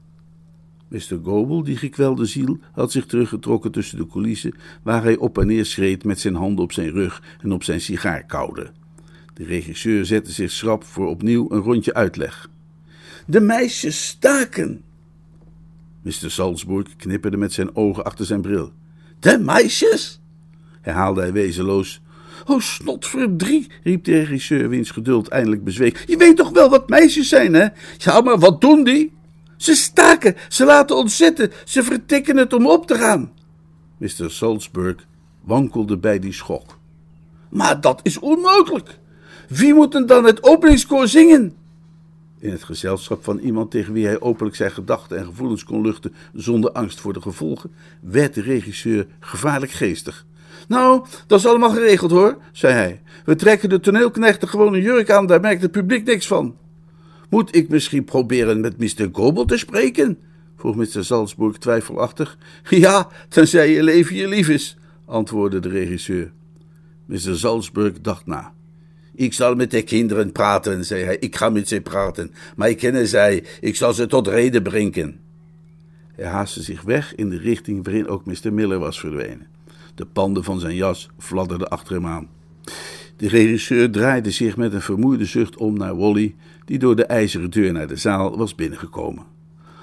Mr. 0.87 1.19
Goble, 1.23 1.63
die 1.63 1.77
gekwelde 1.77 2.25
ziel, 2.25 2.59
had 2.71 2.91
zich 2.91 3.05
teruggetrokken 3.05 3.71
tussen 3.71 3.97
de 3.97 4.07
coulissen, 4.07 4.53
waar 4.83 5.03
hij 5.03 5.17
op 5.17 5.37
en 5.37 5.47
neer 5.47 5.65
schreed 5.65 6.03
met 6.03 6.19
zijn 6.19 6.35
handen 6.35 6.63
op 6.63 6.71
zijn 6.71 6.91
rug 6.91 7.23
en 7.41 7.51
op 7.51 7.63
zijn 7.63 7.81
sigaar 7.81 8.23
kauwde. 8.23 8.71
De 9.33 9.43
regisseur 9.43 10.05
zette 10.05 10.31
zich 10.31 10.51
schrap 10.51 10.83
voor 10.83 11.07
opnieuw 11.07 11.51
een 11.51 11.61
rondje 11.61 11.93
uitleg. 11.93 12.49
De 13.25 13.39
meisjes 13.39 14.07
staken. 14.07 14.81
Mr. 16.01 16.31
Salzburg 16.31 16.95
knipperde 16.95 17.37
met 17.37 17.53
zijn 17.53 17.75
ogen 17.75 18.03
achter 18.03 18.25
zijn 18.25 18.41
bril. 18.41 18.71
De 19.19 19.39
meisjes? 19.39 20.21
herhaalde 20.81 21.21
hij 21.21 21.31
wezenloos. 21.31 22.01
Oh, 22.45 22.59
snotverdrie, 22.59 23.67
riep 23.83 24.03
de 24.03 24.19
regisseur, 24.19 24.69
wiens 24.69 24.91
geduld 24.91 25.27
eindelijk 25.27 25.63
bezweek. 25.63 26.03
Je 26.07 26.17
weet 26.17 26.37
toch 26.37 26.49
wel 26.49 26.69
wat 26.69 26.89
meisjes 26.89 27.29
zijn, 27.29 27.53
hè? 27.53 27.67
Ja, 27.97 28.21
maar 28.21 28.39
wat 28.39 28.61
doen 28.61 28.83
die? 28.83 29.16
Ze 29.57 29.75
staken, 29.75 30.35
ze 30.49 30.65
laten 30.65 30.95
ons 30.95 31.17
zitten, 31.17 31.51
ze 31.65 31.83
vertikken 31.83 32.37
het 32.37 32.53
om 32.53 32.67
op 32.67 32.87
te 32.87 32.95
gaan. 32.95 33.31
Mr. 33.97 34.31
Salzburg 34.31 35.05
wankelde 35.41 35.97
bij 35.97 36.19
die 36.19 36.33
schok. 36.33 36.77
Maar 37.49 37.81
dat 37.81 37.99
is 38.03 38.19
onmogelijk. 38.19 38.99
Wie 39.47 39.73
moet 39.73 40.07
dan 40.07 40.25
het 40.25 40.43
openingskoor 40.43 41.07
zingen? 41.07 41.55
In 42.39 42.51
het 42.51 42.63
gezelschap 42.63 43.23
van 43.23 43.39
iemand 43.39 43.71
tegen 43.71 43.93
wie 43.93 44.05
hij 44.05 44.19
openlijk 44.19 44.55
zijn 44.55 44.71
gedachten 44.71 45.17
en 45.17 45.25
gevoelens 45.25 45.63
kon 45.63 45.81
luchten 45.81 46.13
zonder 46.33 46.71
angst 46.71 46.99
voor 46.99 47.13
de 47.13 47.21
gevolgen, 47.21 47.71
werd 48.01 48.33
de 48.33 48.41
regisseur 48.41 49.07
gevaarlijk 49.19 49.71
geestig. 49.71 50.25
Nou, 50.67 51.05
dat 51.27 51.39
is 51.39 51.47
allemaal 51.47 51.69
geregeld 51.69 52.11
hoor, 52.11 52.37
zei 52.51 52.73
hij. 52.73 53.01
We 53.25 53.35
trekken 53.35 53.69
de 53.69 53.79
toneelknechten 53.79 54.47
gewoon 54.47 54.73
een 54.73 54.81
jurk 54.81 55.11
aan, 55.11 55.27
daar 55.27 55.39
merkt 55.39 55.61
het 55.61 55.71
publiek 55.71 56.05
niks 56.05 56.27
van. 56.27 56.55
Moet 57.29 57.55
ik 57.55 57.69
misschien 57.69 58.03
proberen 58.03 58.59
met 58.59 58.77
Mr. 58.77 59.09
Gobel 59.11 59.45
te 59.45 59.57
spreken? 59.57 60.17
vroeg 60.57 60.75
Mr. 60.75 61.05
Salzburg 61.05 61.57
twijfelachtig. 61.57 62.37
Ja, 62.69 63.07
tenzij 63.29 63.71
je 63.71 63.83
leven 63.83 64.15
je 64.15 64.27
lief 64.27 64.49
is, 64.49 64.77
antwoordde 65.05 65.59
de 65.59 65.69
regisseur. 65.69 66.31
Mr. 67.05 67.37
Salzburg 67.37 68.01
dacht 68.01 68.25
na. 68.25 68.53
Ik 69.15 69.33
zal 69.33 69.55
met 69.55 69.71
de 69.71 69.81
kinderen 69.81 70.31
praten, 70.31 70.85
zei 70.85 71.03
hij. 71.03 71.17
Ik 71.17 71.35
ga 71.35 71.49
met 71.49 71.67
ze 71.67 71.81
praten. 71.81 72.31
Maar 72.55 72.69
ik 72.69 72.77
kenne 72.77 73.07
zij. 73.07 73.43
Ik 73.59 73.75
zal 73.75 73.93
ze 73.93 74.07
tot 74.07 74.27
reden 74.27 74.63
brengen. 74.63 75.19
Hij 76.15 76.25
haastte 76.25 76.61
zich 76.61 76.81
weg 76.81 77.15
in 77.15 77.29
de 77.29 77.37
richting 77.37 77.83
waarin 77.83 78.07
ook 78.07 78.25
Mr. 78.25 78.53
Miller 78.53 78.79
was 78.79 78.99
verdwenen. 78.99 79.47
De 79.95 80.05
panden 80.05 80.43
van 80.43 80.59
zijn 80.59 80.75
jas 80.75 81.09
fladderden 81.17 81.69
achter 81.69 81.93
hem 81.93 82.05
aan. 82.05 82.29
De 83.15 83.27
regisseur 83.27 83.91
draaide 83.91 84.31
zich 84.31 84.57
met 84.57 84.73
een 84.73 84.81
vermoeide 84.81 85.25
zucht 85.25 85.57
om 85.57 85.77
naar 85.77 85.97
Wally, 85.97 86.35
die 86.67 86.79
door 86.79 86.95
de 86.95 87.05
ijzeren 87.05 87.49
deur 87.49 87.71
naar 87.71 87.87
de 87.87 87.95
zaal 87.95 88.37
was 88.37 88.55
binnengekomen. 88.55 89.25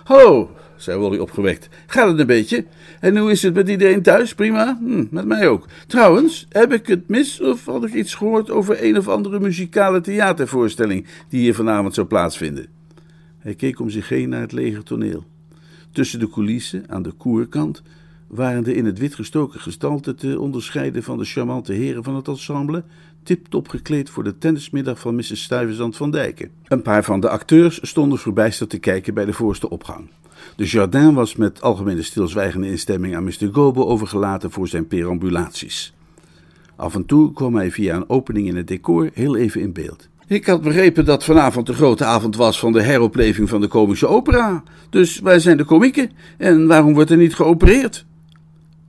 Ho, 0.05 0.51
zei 0.77 0.99
Wally 0.99 1.19
opgewekt. 1.19 1.69
Gaat 1.87 2.09
het 2.09 2.19
een 2.19 2.27
beetje? 2.27 2.65
En 3.01 3.17
hoe 3.17 3.31
is 3.31 3.43
het 3.43 3.55
met 3.55 3.69
iedereen 3.69 4.03
thuis? 4.03 4.35
Prima? 4.35 4.79
Hm, 4.81 5.05
met 5.11 5.27
mij 5.27 5.49
ook. 5.49 5.67
Trouwens, 5.87 6.47
heb 6.49 6.73
ik 6.73 6.87
het 6.87 7.09
mis 7.09 7.41
of 7.41 7.65
had 7.65 7.85
ik 7.85 7.95
iets 7.95 8.15
gehoord 8.15 8.51
over 8.51 8.85
een 8.85 8.99
of 8.99 9.09
andere 9.09 9.41
muzikale 9.41 10.01
theatervoorstelling 10.01 11.07
die 11.29 11.41
hier 11.41 11.55
vanavond 11.55 11.95
zou 11.95 12.07
plaatsvinden? 12.07 12.67
Hij 13.39 13.55
keek 13.55 13.81
om 13.81 13.91
zich 13.91 14.09
heen 14.09 14.29
naar 14.29 14.41
het 14.41 14.53
lege 14.53 14.83
toneel. 14.83 15.25
Tussen 15.93 16.19
de 16.19 16.29
coulissen, 16.29 16.85
aan 16.89 17.03
de 17.03 17.13
koerkant, 17.13 17.83
waren 18.35 18.65
de 18.65 18.75
in 18.75 18.85
het 18.85 18.99
wit 18.99 19.15
gestoken 19.15 19.61
gestalten 19.61 20.17
te 20.17 20.41
onderscheiden 20.41 21.03
van 21.03 21.19
de 21.19 21.25
charmante 21.25 21.73
heren 21.73 22.05
van 22.05 22.17
het 22.17 22.29
ensemble, 22.29 22.85
tiptop 23.23 23.69
gekleed 23.69 24.11
voor 24.11 24.25
de 24.25 24.39
tennismiddag 24.39 24.99
van 24.99 25.15
Mrs. 25.15 25.43
Stuyvesant 25.43 25.97
van 25.97 26.11
Dijken. 26.11 26.51
Een 26.65 26.83
paar 26.83 27.05
van 27.05 27.21
de 27.21 27.29
acteurs 27.29 27.79
stonden 27.83 28.19
verbijsterd 28.19 28.71
te 28.71 28.79
kijken 28.79 29.15
bij 29.15 29.25
de 29.25 29.33
voorste 29.33 29.71
opgang. 29.71 30.11
De 30.57 30.65
jardin 30.65 31.15
was 31.15 31.37
met 31.37 31.63
algemene 31.63 32.03
stilzwijgende 32.03 32.71
instemming 32.71 33.17
aan 33.17 33.25
Mr. 33.25 33.49
Gobe 33.53 33.85
overgelaten 33.85 34.51
voor 34.51 34.69
zijn 34.69 34.87
perambulaties. 34.87 35.95
Af 36.77 36.95
en 36.95 37.07
toe 37.07 37.33
kwam 37.33 37.55
hij 37.55 37.71
via 37.71 37.97
een 37.97 38.09
opening 38.09 38.49
in 38.49 38.57
het 38.57 38.69
decor 38.69 39.11
heel 39.13 39.37
even 39.37 39.61
in 39.61 39.73
beeld. 39.73 40.09
Ik 40.27 40.47
had 40.47 40.63
begrepen 40.63 41.05
dat 41.05 41.25
vanavond 41.25 41.67
de 41.67 41.75
grote 41.75 42.05
avond 42.05 42.37
was 42.37 42.59
van 42.59 42.73
de 42.73 42.83
heropleving 42.83 43.49
van 43.49 43.61
de 43.61 43.69
komische 43.69 44.07
opera. 44.07 44.63
Dus 44.91 45.21
wij 45.21 45.39
zijn 45.39 45.57
de 45.57 45.65
komieken. 45.65 46.11
En 46.39 46.67
waarom 46.67 46.95
wordt 46.95 47.11
er 47.11 47.17
niet 47.17 47.35
geopereerd? 47.35 48.07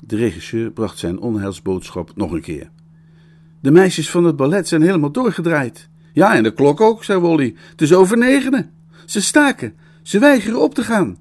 De 0.08 0.16
regisseur 0.16 0.72
bracht 0.72 0.98
zijn 0.98 1.20
onheilsboodschap 1.20 2.12
nog 2.16 2.32
een 2.32 2.42
keer. 2.42 2.70
De 3.60 3.72
meisjes 3.72 4.10
van 4.10 4.24
het 4.24 4.36
ballet 4.36 4.68
zijn 4.68 4.82
helemaal 4.82 5.12
doorgedraaid. 5.12 5.90
Ja, 6.14 6.36
en 6.36 6.44
de 6.44 6.54
klok 6.54 6.82
ook, 6.82 7.04
zei 7.04 7.20
Wolly. 7.20 7.56
Het 7.72 7.82
is 7.82 7.94
over 7.94 8.18
negenen. 8.18 8.72
Ze 9.06 9.22
staken. 9.22 9.74
Ze 10.02 10.20
weigeren 10.20 10.62
op 10.62 10.74
te 10.76 10.84
gaan. 10.84 11.18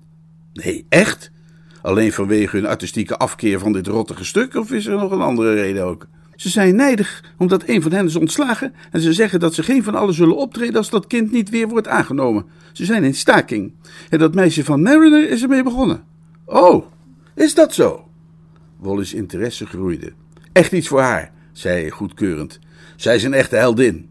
Nee, 0.52 0.86
echt? 0.88 1.30
Alleen 1.82 2.12
vanwege 2.12 2.56
hun 2.56 2.66
artistieke 2.66 3.16
afkeer 3.16 3.58
van 3.58 3.72
dit 3.72 3.86
rottige 3.86 4.24
stuk, 4.24 4.54
of 4.54 4.72
is 4.72 4.86
er 4.86 4.96
nog 4.96 5.10
een 5.10 5.20
andere 5.20 5.54
reden 5.54 5.84
ook? 5.84 6.06
Ze 6.36 6.48
zijn 6.48 6.76
nijdig 6.76 7.24
omdat 7.38 7.62
een 7.66 7.82
van 7.82 7.92
hen 7.92 8.06
is 8.06 8.16
ontslagen 8.16 8.74
en 8.90 9.00
ze 9.00 9.12
zeggen 9.12 9.40
dat 9.40 9.54
ze 9.54 9.62
geen 9.62 9.82
van 9.82 9.94
allen 9.94 10.14
zullen 10.14 10.36
optreden 10.36 10.76
als 10.76 10.90
dat 10.90 11.06
kind 11.06 11.32
niet 11.32 11.50
weer 11.50 11.68
wordt 11.68 11.88
aangenomen. 11.88 12.46
Ze 12.72 12.84
zijn 12.84 13.04
in 13.04 13.14
staking. 13.14 13.72
En 14.10 14.18
dat 14.18 14.34
meisje 14.34 14.64
van 14.64 14.82
Mariner 14.82 15.30
is 15.30 15.42
ermee 15.42 15.62
begonnen. 15.62 16.04
Oh, 16.44 16.84
is 17.34 17.54
dat 17.54 17.74
zo? 17.74 18.08
Wally's 18.84 19.14
interesse 19.14 19.66
groeide. 19.66 20.12
Echt 20.52 20.72
iets 20.72 20.88
voor 20.88 21.00
haar, 21.00 21.32
zei 21.52 21.80
hij 21.80 21.90
goedkeurend. 21.90 22.58
Zij 22.96 23.14
is 23.14 23.24
een 23.24 23.34
echte 23.34 23.56
heldin. 23.56 24.08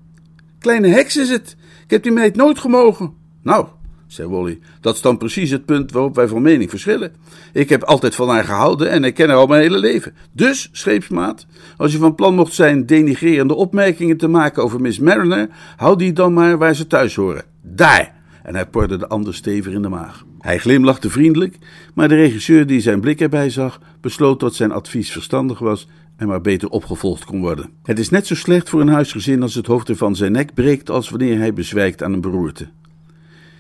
Kleine 0.60 0.88
heks 0.88 1.18
is 1.18 1.30
het. 1.30 1.56
Ik 1.84 1.90
heb 1.90 2.04
die 2.04 2.12
meid 2.12 2.36
nooit 2.36 2.60
gemogen. 2.60 3.14
Nou, 3.42 3.68
zei 4.08 4.28
Wally, 4.28 4.60
dat 4.82 4.96
is 4.96 5.02
dan 5.02 5.18
precies 5.18 5.50
het 5.50 5.66
punt 5.66 5.92
waarop 5.92 6.16
wij 6.16 6.28
van 6.28 6.42
mening 6.42 6.70
verschillen. 6.70 7.16
Ik 7.54 7.70
heb 7.70 7.84
altijd 7.84 8.16
van 8.16 8.30
haar 8.30 8.44
gehouden 8.44 8.90
en 8.90 9.04
ik 9.04 9.14
ken 9.14 9.30
haar 9.30 9.38
al 9.38 9.48
mijn 9.48 9.62
hele 9.62 9.78
leven. 9.78 10.14
Dus, 10.32 10.70
scheepsmaat, 10.72 11.46
als 11.78 11.92
je 11.92 11.98
van 11.98 12.16
plan 12.16 12.36
mocht 12.36 12.54
zijn 12.54 12.86
denigrerende 12.86 13.54
opmerkingen 13.54 14.18
te 14.18 14.28
maken 14.28 14.64
over 14.64 14.82
Miss 14.82 15.00
Mariner, 15.00 15.50
hou 15.76 15.98
die 15.98 16.14
dan 16.14 16.34
maar 16.34 16.58
waar 16.58 16.76
ze 16.76 16.88
thuis 16.88 17.16
horen. 17.16 17.44
Daar! 17.62 18.22
En 18.44 18.56
hij 18.56 18.66
porde 18.66 18.98
de 18.98 19.08
ander 19.08 19.34
stevig 19.34 19.74
in 19.74 19.82
de 19.82 19.90
maag. 19.90 20.26
Hij 20.44 20.58
glimlachte 20.58 21.10
vriendelijk, 21.10 21.58
maar 21.94 22.08
de 22.08 22.16
regisseur 22.16 22.68
die 22.68 22.80
zijn 22.80 23.02
blik 23.02 23.22
erbij 23.22 23.50
zag, 23.50 23.80
besloot 24.02 24.40
dat 24.40 24.56
zijn 24.56 24.72
advies 24.72 25.12
verstandig 25.12 25.60
was 25.60 25.88
en 26.16 26.28
maar 26.28 26.42
beter 26.42 26.70
opgevolgd 26.70 27.26
kon 27.26 27.42
worden. 27.42 27.70
Het 27.84 28.00
is 28.00 28.10
net 28.10 28.28
zo 28.28 28.36
slecht 28.36 28.70
voor 28.70 28.82
een 28.82 28.88
huisgezin 28.88 29.42
als 29.42 29.56
het 29.56 29.68
hoofd 29.68 29.90
ervan 29.90 30.16
zijn 30.16 30.32
nek 30.32 30.54
breekt 30.54 30.90
als 30.90 31.10
wanneer 31.10 31.38
hij 31.38 31.54
bezwijkt 31.54 32.04
aan 32.04 32.14
een 32.14 32.22
beroerte. 32.22 32.68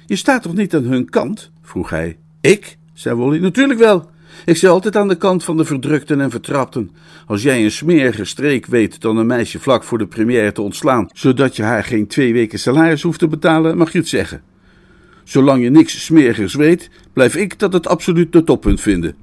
Je 0.06 0.16
staat 0.16 0.44
toch 0.44 0.54
niet 0.54 0.76
aan 0.76 0.84
hun 0.84 1.10
kant? 1.10 1.52
vroeg 1.62 1.90
hij. 1.90 2.18
Ik? 2.42 2.78
zei 2.94 3.16
Wally. 3.16 3.40
Natuurlijk 3.40 3.80
wel. 3.80 4.10
Ik 4.46 4.58
sta 4.58 4.68
altijd 4.68 4.96
aan 4.96 5.08
de 5.08 5.18
kant 5.18 5.44
van 5.44 5.58
de 5.58 5.66
verdrukten 5.66 6.22
en 6.22 6.30
vertrapten. 6.30 6.92
Als 7.26 7.44
jij 7.44 7.64
een 7.64 7.72
smerige 7.72 8.26
streek 8.26 8.66
weet 8.66 9.02
dan 9.02 9.18
een 9.18 9.28
meisje 9.28 9.60
vlak 9.60 9.84
voor 9.84 9.98
de 9.98 10.08
première 10.08 10.52
te 10.52 10.62
ontslaan, 10.62 11.08
zodat 11.14 11.56
je 11.56 11.64
haar 11.64 11.84
geen 11.84 12.08
twee 12.08 12.34
weken 12.34 12.60
salaris 12.60 13.02
hoeft 13.02 13.20
te 13.20 13.28
betalen, 13.28 13.78
mag 13.78 13.92
je 13.92 13.98
het 13.98 14.08
zeggen. 14.08 14.42
Zolang 15.24 15.64
je 15.64 15.70
niks 15.70 16.06
smerigers 16.06 16.54
weet, 16.54 16.90
blijf 17.14 17.36
ik 17.36 17.60
dat 17.60 17.74
het 17.74 17.88
absoluut 17.88 18.32
de 18.32 18.44
toppunt 18.44 18.82
vinden. 18.82 19.16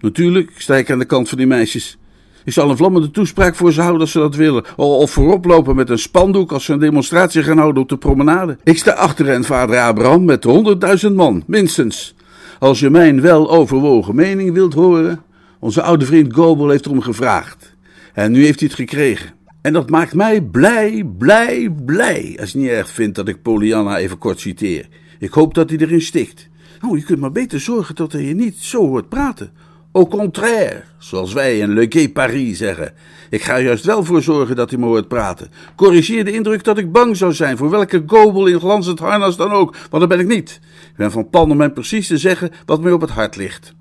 Natuurlijk 0.00 0.50
sta 0.56 0.76
ik 0.76 0.90
aan 0.90 0.98
de 0.98 1.04
kant 1.04 1.28
van 1.28 1.38
die 1.38 1.46
meisjes. 1.46 1.98
Ik 2.44 2.52
zal 2.52 2.70
een 2.70 2.76
vlammende 2.76 3.10
toespraak 3.10 3.54
voor 3.54 3.72
ze 3.72 3.80
houden 3.80 4.00
als 4.00 4.10
ze 4.10 4.18
dat 4.18 4.34
willen. 4.34 4.64
Of 4.76 5.10
voorop 5.10 5.44
lopen 5.44 5.76
met 5.76 5.90
een 5.90 5.98
spandoek 5.98 6.52
als 6.52 6.64
ze 6.64 6.72
een 6.72 6.78
demonstratie 6.78 7.42
gaan 7.42 7.58
houden 7.58 7.82
op 7.82 7.88
de 7.88 7.98
promenade. 7.98 8.58
Ik 8.64 8.78
sta 8.78 8.90
achter 8.90 9.26
hen, 9.26 9.44
vader 9.44 9.78
Abraham, 9.78 10.24
met 10.24 10.44
honderdduizend 10.44 11.16
man, 11.16 11.42
minstens. 11.46 12.14
Als 12.58 12.80
je 12.80 12.90
mijn 12.90 13.20
wel 13.20 13.50
overwogen 13.50 14.14
mening 14.14 14.52
wilt 14.52 14.74
horen, 14.74 15.22
onze 15.58 15.82
oude 15.82 16.04
vriend 16.04 16.34
Gobel 16.34 16.68
heeft 16.68 16.86
erom 16.86 17.00
gevraagd. 17.00 17.74
En 18.12 18.32
nu 18.32 18.44
heeft 18.44 18.60
hij 18.60 18.68
het 18.68 18.78
gekregen. 18.78 19.32
En 19.62 19.72
dat 19.72 19.90
maakt 19.90 20.14
mij 20.14 20.42
blij, 20.42 21.04
blij, 21.18 21.74
blij, 21.86 22.36
als 22.40 22.52
je 22.52 22.58
niet 22.58 22.68
erg 22.68 22.90
vindt 22.90 23.16
dat 23.16 23.28
ik 23.28 23.42
Pollyanna 23.42 23.98
even 23.98 24.18
kort 24.18 24.40
citeer. 24.40 24.88
Ik 25.20 25.32
hoop 25.32 25.54
dat 25.54 25.70
hij 25.70 25.78
erin 25.78 26.02
stikt. 26.02 26.48
Oh, 26.86 26.98
je 26.98 27.04
kunt 27.04 27.20
maar 27.20 27.32
beter 27.32 27.60
zorgen 27.60 27.94
dat 27.94 28.12
hij 28.12 28.22
je 28.22 28.34
niet 28.34 28.56
zo 28.58 28.86
hoort 28.86 29.08
praten. 29.08 29.52
Au 29.92 30.08
contraire, 30.08 30.82
zoals 30.98 31.32
wij 31.32 31.58
in 31.58 31.72
Le 31.72 31.86
Gay 31.88 32.08
Paris 32.08 32.58
zeggen. 32.58 32.92
Ik 33.30 33.42
ga 33.42 33.56
er 33.56 33.62
juist 33.62 33.84
wel 33.84 34.04
voor 34.04 34.22
zorgen 34.22 34.56
dat 34.56 34.70
hij 34.70 34.78
me 34.78 34.86
hoort 34.86 35.08
praten. 35.08 35.50
Corrigeer 35.76 36.24
de 36.24 36.32
indruk 36.32 36.64
dat 36.64 36.78
ik 36.78 36.92
bang 36.92 37.16
zou 37.16 37.32
zijn 37.32 37.56
voor 37.56 37.70
welke 37.70 38.02
gobel 38.06 38.46
in 38.46 38.60
glanzend 38.60 38.98
harnas 38.98 39.36
dan 39.36 39.50
ook, 39.50 39.76
want 39.76 40.08
dat 40.08 40.08
ben 40.08 40.20
ik 40.20 40.26
niet. 40.26 40.60
Ik 40.90 40.96
ben 40.96 41.10
van 41.10 41.30
plan 41.30 41.50
om 41.50 41.60
hem 41.60 41.72
precies 41.72 42.06
te 42.06 42.18
zeggen 42.18 42.50
wat 42.66 42.80
mij 42.80 42.92
op 42.92 43.00
het 43.00 43.10
hart 43.10 43.36
ligt. 43.36 43.74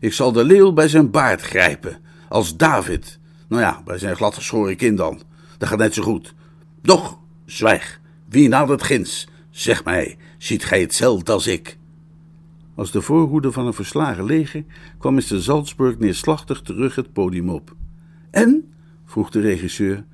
Ik 0.00 0.12
zal 0.12 0.32
de 0.32 0.44
leeuw 0.44 0.72
bij 0.72 0.88
zijn 0.88 1.10
baard 1.10 1.40
grijpen, 1.40 1.98
als 2.28 2.56
David. 2.56 3.18
Nou 3.48 3.62
ja, 3.62 3.82
bij 3.84 3.98
zijn 3.98 4.16
gladgeschoren 4.16 4.76
kin 4.76 4.96
dan. 4.96 5.22
Dat 5.58 5.68
gaat 5.68 5.78
net 5.78 5.94
zo 5.94 6.02
goed. 6.02 6.34
Doch, 6.82 7.18
zwijg. 7.46 8.00
Wie 8.28 8.48
nadert 8.48 8.82
ginds? 8.82 9.28
Zeg 9.50 9.84
mij, 9.84 10.16
ziet 10.44 10.64
gij 10.64 10.80
hetzelfde 10.80 11.32
als 11.32 11.46
ik? 11.46 11.78
Als 12.74 12.90
de 12.90 13.02
voorhoede 13.02 13.52
van 13.52 13.66
een 13.66 13.74
verslagen 13.74 14.24
leger 14.24 14.64
kwam 14.98 15.14
Mr. 15.14 15.22
Salzburg 15.42 15.98
neerslachtig 15.98 16.60
terug 16.60 16.94
het 16.94 17.12
podium 17.12 17.48
op. 17.48 17.74
En? 18.30 18.72
vroeg 19.04 19.30
de 19.30 19.40
regisseur. 19.40 20.04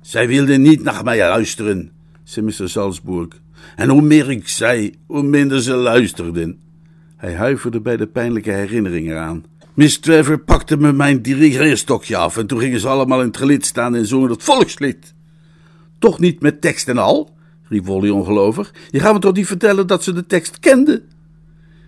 Zij 0.00 0.28
wilden 0.28 0.62
niet 0.62 0.82
naar 0.82 1.04
mij 1.04 1.18
luisteren, 1.18 1.92
zei 2.22 2.46
Mr. 2.46 2.68
Salzburg. 2.68 3.28
En 3.76 3.88
hoe 3.88 4.02
meer 4.02 4.30
ik 4.30 4.48
zei, 4.48 4.94
hoe 5.06 5.22
minder 5.22 5.62
ze 5.62 5.74
luisterden. 5.74 6.58
Hij 7.16 7.34
huiverde 7.34 7.80
bij 7.80 7.96
de 7.96 8.06
pijnlijke 8.06 8.50
herinnering 8.50 9.08
eraan. 9.08 9.44
Miss 9.74 9.98
Trevor 9.98 10.38
pakte 10.38 10.76
me 10.76 10.92
mijn 10.92 11.22
dirigeerstokje 11.22 12.16
af 12.16 12.36
en 12.36 12.46
toen 12.46 12.58
gingen 12.58 12.80
ze 12.80 12.88
allemaal 12.88 13.20
in 13.20 13.26
het 13.26 13.36
gelid 13.36 13.66
staan 13.66 13.94
en 13.94 14.06
zongen 14.06 14.30
het 14.30 14.42
volkslied. 14.42 15.14
Toch 15.98 16.18
niet 16.18 16.40
met 16.40 16.60
tekst 16.60 16.88
en 16.88 16.98
al? 16.98 17.36
Riep 17.68 17.86
Wally 17.86 18.08
ongelovig. 18.08 18.74
Je 18.90 19.00
gaat 19.00 19.12
me 19.12 19.18
toch 19.18 19.34
niet 19.34 19.46
vertellen 19.46 19.86
dat 19.86 20.02
ze 20.02 20.12
de 20.12 20.26
tekst 20.26 20.58
kenden? 20.58 21.02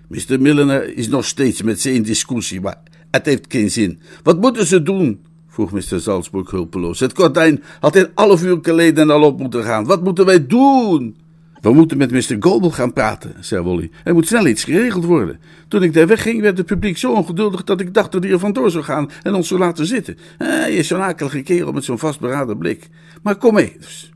Mr. 0.09 0.41
Milliner 0.41 0.97
is 0.97 1.09
nog 1.09 1.25
steeds 1.25 1.63
met 1.63 1.81
ze 1.81 1.93
in 1.93 2.03
discussie, 2.03 2.61
maar 2.61 2.83
het 3.11 3.27
heeft 3.27 3.45
geen 3.49 3.71
zin. 3.71 4.01
Wat 4.23 4.41
moeten 4.41 4.67
ze 4.67 4.83
doen? 4.83 5.21
vroeg 5.49 5.73
Mr. 5.73 6.01
Salzburg 6.01 6.51
hulpeloos. 6.51 7.01
Het 7.01 7.17
gordijn 7.17 7.63
had 7.81 7.97
een 7.97 8.09
half 8.15 8.45
uur 8.45 8.59
geleden 8.63 9.11
al 9.11 9.23
op 9.23 9.39
moeten 9.39 9.63
gaan. 9.65 9.85
Wat 9.85 10.03
moeten 10.05 10.25
wij 10.25 10.47
doen? 10.47 11.17
We 11.61 11.73
moeten 11.73 11.99
met 11.99 12.11
Mr. 12.11 12.37
Goebel 12.41 12.71
gaan 12.71 12.93
praten, 12.93 13.35
zei 13.41 13.63
Wally. 13.63 13.91
Er 14.05 14.15
moet 14.15 14.27
snel 14.27 14.47
iets 14.47 14.65
geregeld 14.65 15.05
worden. 15.05 15.41
Toen 15.69 15.83
ik 15.83 15.93
daar 15.93 16.07
wegging, 16.07 16.41
werd 16.41 16.59
het 16.59 16.67
publiek 16.67 16.99
zo 16.99 17.13
ongeduldig 17.13 17.65
dat 17.65 17.81
ik 17.81 17.95
dacht 17.95 18.13
dat 18.13 18.23
hij 18.23 18.33
er 18.33 18.39
vandoor 18.39 18.71
zou 18.71 18.85
gaan 18.85 19.11
en 19.23 19.35
ons 19.35 19.49
zou 19.49 19.61
laten 19.61 19.87
zitten. 19.87 20.17
Eh, 20.39 20.49
hij 20.49 20.73
is 20.73 20.87
zo'n 20.87 21.01
akelige 21.01 21.43
kerel 21.43 21.73
met 21.73 21.85
zo'n 21.85 21.99
vastberaden 21.99 22.59
blik. 22.59 22.89
Maar 23.23 23.37
kom 23.37 23.55
mee. 23.55 23.77
Dus. 23.81 24.11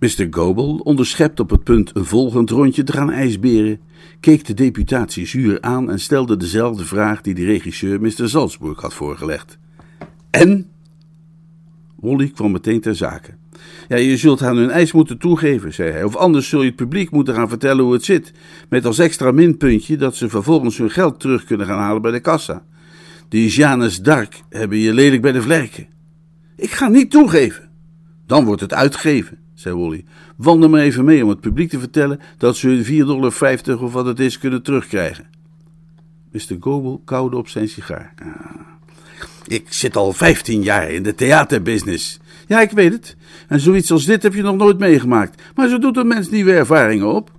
Mr. 0.00 0.26
Goebel, 0.30 0.76
onderschept 0.76 1.40
op 1.40 1.50
het 1.50 1.64
punt 1.64 1.90
een 1.94 2.04
volgend 2.04 2.50
rondje 2.50 2.82
te 2.82 2.92
gaan 2.92 3.10
ijsberen, 3.10 3.80
keek 4.20 4.44
de 4.44 4.54
deputatie 4.54 5.26
zuur 5.26 5.60
aan 5.60 5.90
en 5.90 6.00
stelde 6.00 6.36
dezelfde 6.36 6.84
vraag 6.84 7.20
die 7.20 7.34
de 7.34 7.44
regisseur 7.44 8.00
Mr. 8.00 8.28
Salzburg 8.28 8.80
had 8.80 8.94
voorgelegd. 8.94 9.58
En? 10.30 10.70
Wally 11.96 12.28
kwam 12.28 12.52
meteen 12.52 12.80
ter 12.80 12.96
zake. 12.96 13.34
Ja, 13.88 13.96
je 13.96 14.16
zult 14.16 14.42
aan 14.42 14.56
hun 14.56 14.70
eis 14.70 14.92
moeten 14.92 15.18
toegeven, 15.18 15.74
zei 15.74 15.90
hij, 15.90 16.04
of 16.04 16.16
anders 16.16 16.48
zul 16.48 16.60
je 16.60 16.66
het 16.66 16.76
publiek 16.76 17.10
moeten 17.10 17.34
gaan 17.34 17.48
vertellen 17.48 17.84
hoe 17.84 17.92
het 17.92 18.04
zit, 18.04 18.32
met 18.68 18.86
als 18.86 18.98
extra 18.98 19.32
minpuntje 19.32 19.96
dat 19.96 20.16
ze 20.16 20.28
vervolgens 20.28 20.78
hun 20.78 20.90
geld 20.90 21.20
terug 21.20 21.44
kunnen 21.44 21.66
gaan 21.66 21.78
halen 21.78 22.02
bij 22.02 22.12
de 22.12 22.20
kassa. 22.20 22.64
Die 23.28 23.48
Janus 23.48 24.02
Dark 24.02 24.40
hebben 24.48 24.78
je 24.78 24.94
lelijk 24.94 25.22
bij 25.22 25.32
de 25.32 25.42
vlerken. 25.42 25.88
Ik 26.56 26.70
ga 26.70 26.88
niet 26.88 27.10
toegeven. 27.10 27.70
Dan 28.26 28.44
wordt 28.44 28.60
het 28.60 28.74
uitgegeven 28.74 29.38
zei 29.60 29.76
Wally. 29.76 30.04
Wandel 30.36 30.68
maar 30.68 30.80
even 30.80 31.04
mee 31.04 31.22
om 31.22 31.28
het 31.28 31.40
publiek 31.40 31.70
te 31.70 31.78
vertellen 31.78 32.20
dat 32.38 32.56
ze 32.56 32.68
hun 32.68 32.84
4,50 32.84 33.04
dollar 33.04 33.82
of 33.82 33.92
wat 33.92 34.06
het 34.06 34.20
is 34.20 34.38
kunnen 34.38 34.62
terugkrijgen. 34.62 35.24
Mr. 36.32 36.56
Goebel 36.60 37.02
kauwde 37.04 37.36
op 37.36 37.48
zijn 37.48 37.68
sigaar. 37.68 38.14
Ah. 38.22 38.28
Ik 39.46 39.72
zit 39.72 39.96
al 39.96 40.12
15 40.12 40.62
jaar 40.62 40.90
in 40.90 41.02
de 41.02 41.14
theaterbusiness. 41.14 42.20
Ja, 42.46 42.60
ik 42.60 42.70
weet 42.70 42.92
het. 42.92 43.16
En 43.48 43.60
zoiets 43.60 43.90
als 43.90 44.04
dit 44.04 44.22
heb 44.22 44.34
je 44.34 44.42
nog 44.42 44.56
nooit 44.56 44.78
meegemaakt. 44.78 45.42
Maar 45.54 45.68
zo 45.68 45.78
doet 45.78 45.96
een 45.96 46.06
mens 46.06 46.30
nieuwe 46.30 46.52
ervaringen 46.52 47.14
op. 47.14 47.30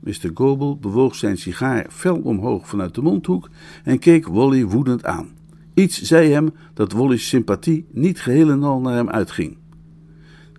Mr. 0.00 0.30
Goebel 0.34 0.78
bewoog 0.78 1.14
zijn 1.14 1.36
sigaar 1.36 1.86
fel 1.90 2.16
omhoog 2.16 2.68
vanuit 2.68 2.94
de 2.94 3.02
mondhoek 3.02 3.50
en 3.84 3.98
keek 3.98 4.26
Wally 4.26 4.64
woedend 4.64 5.04
aan. 5.04 5.28
Iets 5.74 6.02
zei 6.02 6.30
hem 6.30 6.52
dat 6.74 6.92
Wally's 6.92 7.28
sympathie 7.28 7.86
niet 7.90 8.20
geheel 8.20 8.50
en 8.50 8.62
al 8.62 8.80
naar 8.80 8.94
hem 8.94 9.10
uitging. 9.10 9.56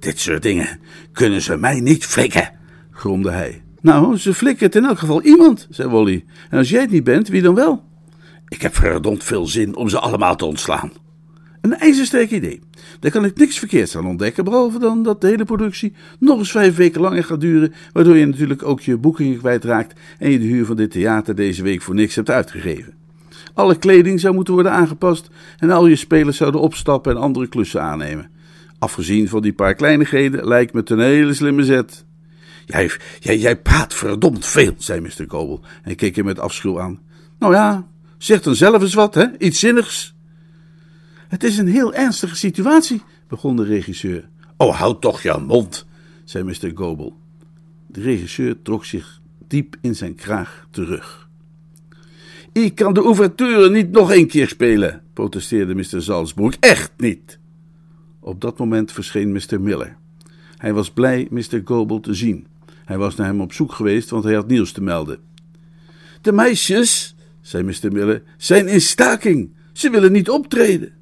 Dit 0.05 0.19
soort 0.19 0.41
dingen 0.41 0.79
kunnen 1.11 1.41
ze 1.41 1.57
mij 1.57 1.79
niet 1.79 2.05
flikken, 2.05 2.51
gromde 2.91 3.31
hij. 3.31 3.63
Nou, 3.81 4.17
ze 4.17 4.33
flikken 4.33 4.65
het 4.65 4.75
in 4.75 4.85
elk 4.85 4.99
geval 4.99 5.21
iemand, 5.21 5.67
zei 5.69 5.89
Wally. 5.89 6.25
En 6.49 6.57
als 6.57 6.69
jij 6.69 6.81
het 6.81 6.91
niet 6.91 7.03
bent, 7.03 7.27
wie 7.27 7.41
dan 7.41 7.55
wel? 7.55 7.83
Ik 8.47 8.61
heb 8.61 8.75
verdomd 8.75 9.23
veel 9.23 9.45
zin 9.45 9.75
om 9.75 9.89
ze 9.89 9.99
allemaal 9.99 10.35
te 10.35 10.45
ontslaan. 10.45 10.91
Een 11.61 11.77
ijzersterk 11.77 12.31
idee. 12.31 12.61
Daar 12.99 13.11
kan 13.11 13.25
ik 13.25 13.37
niks 13.37 13.59
verkeerds 13.59 13.97
aan 13.97 14.07
ontdekken, 14.07 14.43
behalve 14.43 14.79
dan 14.79 15.03
dat 15.03 15.21
de 15.21 15.27
hele 15.27 15.45
productie 15.45 15.93
nog 16.19 16.39
eens 16.39 16.51
vijf 16.51 16.75
weken 16.75 17.01
langer 17.01 17.23
gaat 17.23 17.41
duren, 17.41 17.73
waardoor 17.91 18.17
je 18.17 18.25
natuurlijk 18.25 18.63
ook 18.63 18.81
je 18.81 18.97
boekingen 18.97 19.37
kwijtraakt 19.37 19.99
en 20.17 20.31
je 20.31 20.39
de 20.39 20.45
huur 20.45 20.65
van 20.65 20.75
dit 20.75 20.91
theater 20.91 21.35
deze 21.35 21.63
week 21.63 21.81
voor 21.81 21.95
niks 21.95 22.15
hebt 22.15 22.29
uitgegeven. 22.29 22.93
Alle 23.53 23.77
kleding 23.77 24.19
zou 24.19 24.35
moeten 24.35 24.53
worden 24.53 24.71
aangepast 24.71 25.29
en 25.57 25.69
al 25.69 25.87
je 25.87 25.95
spelers 25.95 26.37
zouden 26.37 26.61
opstappen 26.61 27.15
en 27.15 27.21
andere 27.21 27.47
klussen 27.47 27.81
aannemen. 27.81 28.33
Afgezien 28.85 29.29
van 29.29 29.41
die 29.41 29.53
paar 29.53 29.73
kleinigheden 29.73 30.47
lijkt 30.47 30.73
me 30.73 30.79
het 30.79 30.89
een 30.89 30.99
hele 30.99 31.33
slimme 31.33 31.63
zet. 31.63 32.05
Jij, 32.65 32.91
jij, 33.19 33.37
jij 33.37 33.61
praat 33.61 33.93
verdomd 33.93 34.45
veel, 34.45 34.73
zei 34.77 34.99
Mr. 34.99 35.25
Goble 35.27 35.59
en 35.83 35.95
keek 35.95 36.15
hem 36.15 36.25
met 36.25 36.39
afschuw 36.39 36.81
aan. 36.81 36.99
Nou 37.39 37.53
ja, 37.53 37.87
zeg 38.17 38.41
dan 38.41 38.55
zelf 38.55 38.81
eens 38.81 38.93
wat, 38.93 39.15
hè? 39.15 39.25
Iets 39.37 39.59
zinnigs. 39.59 40.15
Het 41.27 41.43
is 41.43 41.57
een 41.57 41.67
heel 41.67 41.93
ernstige 41.93 42.35
situatie, 42.35 43.01
begon 43.27 43.55
de 43.55 43.63
regisseur. 43.63 44.29
Oh, 44.57 44.75
houd 44.75 45.01
toch 45.01 45.21
je 45.21 45.43
mond, 45.47 45.85
zei 46.23 46.43
Mr. 46.43 46.71
Goble. 46.73 47.13
De 47.87 48.01
regisseur 48.01 48.61
trok 48.61 48.85
zich 48.85 49.21
diep 49.47 49.75
in 49.81 49.95
zijn 49.95 50.15
kraag 50.15 50.67
terug. 50.71 51.29
Ik 52.51 52.75
kan 52.75 52.93
de 52.93 53.01
ouverture 53.01 53.69
niet 53.69 53.91
nog 53.91 54.13
een 54.13 54.27
keer 54.27 54.47
spelen, 54.47 55.01
protesteerde 55.13 55.75
Mr. 55.75 56.01
Salzburg. 56.01 56.55
Echt 56.59 56.91
niet. 56.97 57.39
Op 58.25 58.41
dat 58.41 58.57
moment 58.57 58.91
verscheen 58.91 59.31
Mr. 59.31 59.61
Miller. 59.61 59.97
Hij 60.57 60.73
was 60.73 60.91
blij 60.91 61.27
Mr. 61.29 61.61
Goebel 61.63 61.99
te 61.99 62.13
zien. 62.13 62.47
Hij 62.85 62.97
was 62.97 63.15
naar 63.15 63.27
hem 63.27 63.41
op 63.41 63.53
zoek 63.53 63.71
geweest, 63.71 64.09
want 64.09 64.23
hij 64.23 64.33
had 64.33 64.47
nieuws 64.47 64.71
te 64.71 64.81
melden. 64.81 65.19
De 66.21 66.31
meisjes, 66.31 67.15
zei 67.41 67.63
Mr. 67.63 67.91
Miller, 67.91 68.23
zijn 68.37 68.67
in 68.67 68.81
staking. 68.81 69.53
Ze 69.73 69.89
willen 69.89 70.11
niet 70.11 70.29
optreden. 70.29 70.93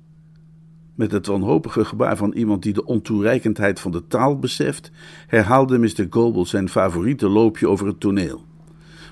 Met 0.95 1.12
het 1.12 1.25
wanhopige 1.25 1.86
gebaar 1.86 2.17
van 2.17 2.31
iemand 2.31 2.63
die 2.63 2.73
de 2.73 2.86
ontoereikendheid 2.86 3.79
van 3.79 3.91
de 3.91 4.07
taal 4.07 4.39
beseft, 4.39 4.91
herhaalde 5.27 5.77
Mr. 5.77 6.07
Goebel 6.09 6.45
zijn 6.45 6.69
favoriete 6.69 7.29
loopje 7.29 7.67
over 7.67 7.88
het 7.88 7.99
toneel. 7.99 8.45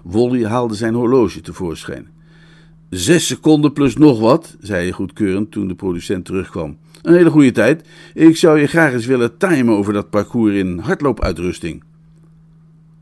Wally 0.04 0.45
haalde 0.45 0.76
zijn 0.76 0.93
horloge 0.93 1.41
tevoorschijn. 1.41 2.08
Zes 2.92 3.28
seconden 3.28 3.74
plus 3.74 3.96
nog 3.96 4.20
wat, 4.20 4.56
zei 4.60 4.82
hij 4.82 4.92
goedkeurend 4.92 5.52
toen 5.52 5.68
de 5.68 5.76
producent 5.76 6.26
terugkwam. 6.26 6.78
Een 7.02 7.14
hele 7.14 7.30
goede 7.30 7.52
tijd. 7.52 7.88
Ik 8.14 8.38
zou 8.38 8.60
je 8.60 8.68
graag 8.68 8.94
eens 8.94 9.06
willen 9.06 9.38
timen 9.38 9.76
over 9.76 9.94
dat 9.94 10.10
parcours 10.10 10.56
in 10.56 10.80
hardloopuitrusting. 10.80 11.84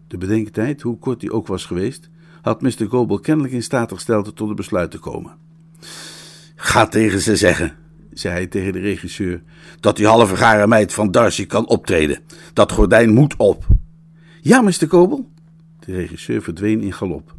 De 0.08 0.18
bedenktijd, 0.18 0.82
hoe 0.82 0.98
kort 0.98 1.20
die 1.20 1.32
ook 1.32 1.48
was 1.48 1.66
geweest, 1.66 2.10
had 2.42 2.62
Mr. 2.62 2.88
Goebel 2.88 3.20
kennelijk 3.20 3.54
in 3.54 3.64
staat 3.64 3.92
gesteld 3.92 4.36
tot 4.36 4.50
een 4.50 4.56
besluit 4.56 4.92
te 4.92 4.98
komen. 4.98 5.32
Ga 6.56 6.88
tegen 6.88 7.22
ze 7.22 7.36
zeggen, 7.36 7.76
zei 8.14 8.34
hij 8.34 8.48
tegen 8.48 8.74
de 8.74 8.80
regisseur, 8.80 9.42
dat 9.80 9.96
die 9.96 10.08
halve 10.08 10.36
gare 10.36 10.68
meid 10.68 10.94
van 10.94 11.12
Darcy 11.12 11.46
kan 11.46 11.68
optreden. 11.68 12.20
Dat 12.54 12.72
gordijn 12.72 13.14
moet 13.14 13.36
op. 13.38 13.66
Ja, 14.42 14.62
Mr. 14.62 14.88
Goebel. 14.88 15.30
De 15.80 15.94
regisseur 15.96 16.42
verdween 16.42 16.82
in 16.82 16.94
galop. 16.94 17.36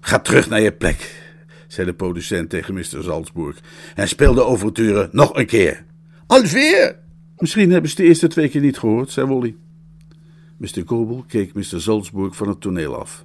Ga 0.00 0.18
terug 0.18 0.48
naar 0.48 0.60
je 0.60 0.72
plek, 0.72 1.24
zei 1.68 1.86
de 1.86 1.94
producent 1.94 2.50
tegen 2.50 2.74
Mr. 2.74 3.02
Salzburg, 3.02 3.60
en 3.94 4.08
speel 4.08 4.34
de 4.34 4.44
overture 4.44 5.08
nog 5.12 5.36
een 5.36 5.46
keer. 5.46 5.84
Alweer? 6.26 6.96
Misschien 7.38 7.70
hebben 7.70 7.90
ze 7.90 7.96
de 7.96 8.02
eerste 8.02 8.28
twee 8.28 8.48
keer 8.48 8.60
niet 8.60 8.78
gehoord, 8.78 9.10
zei 9.10 9.26
Wally. 9.26 9.56
Mr. 10.56 10.82
Goebel 10.86 11.24
keek 11.28 11.54
Mr. 11.54 11.80
Salzburg 11.80 12.36
van 12.36 12.48
het 12.48 12.60
toneel 12.60 12.96
af. 12.96 13.24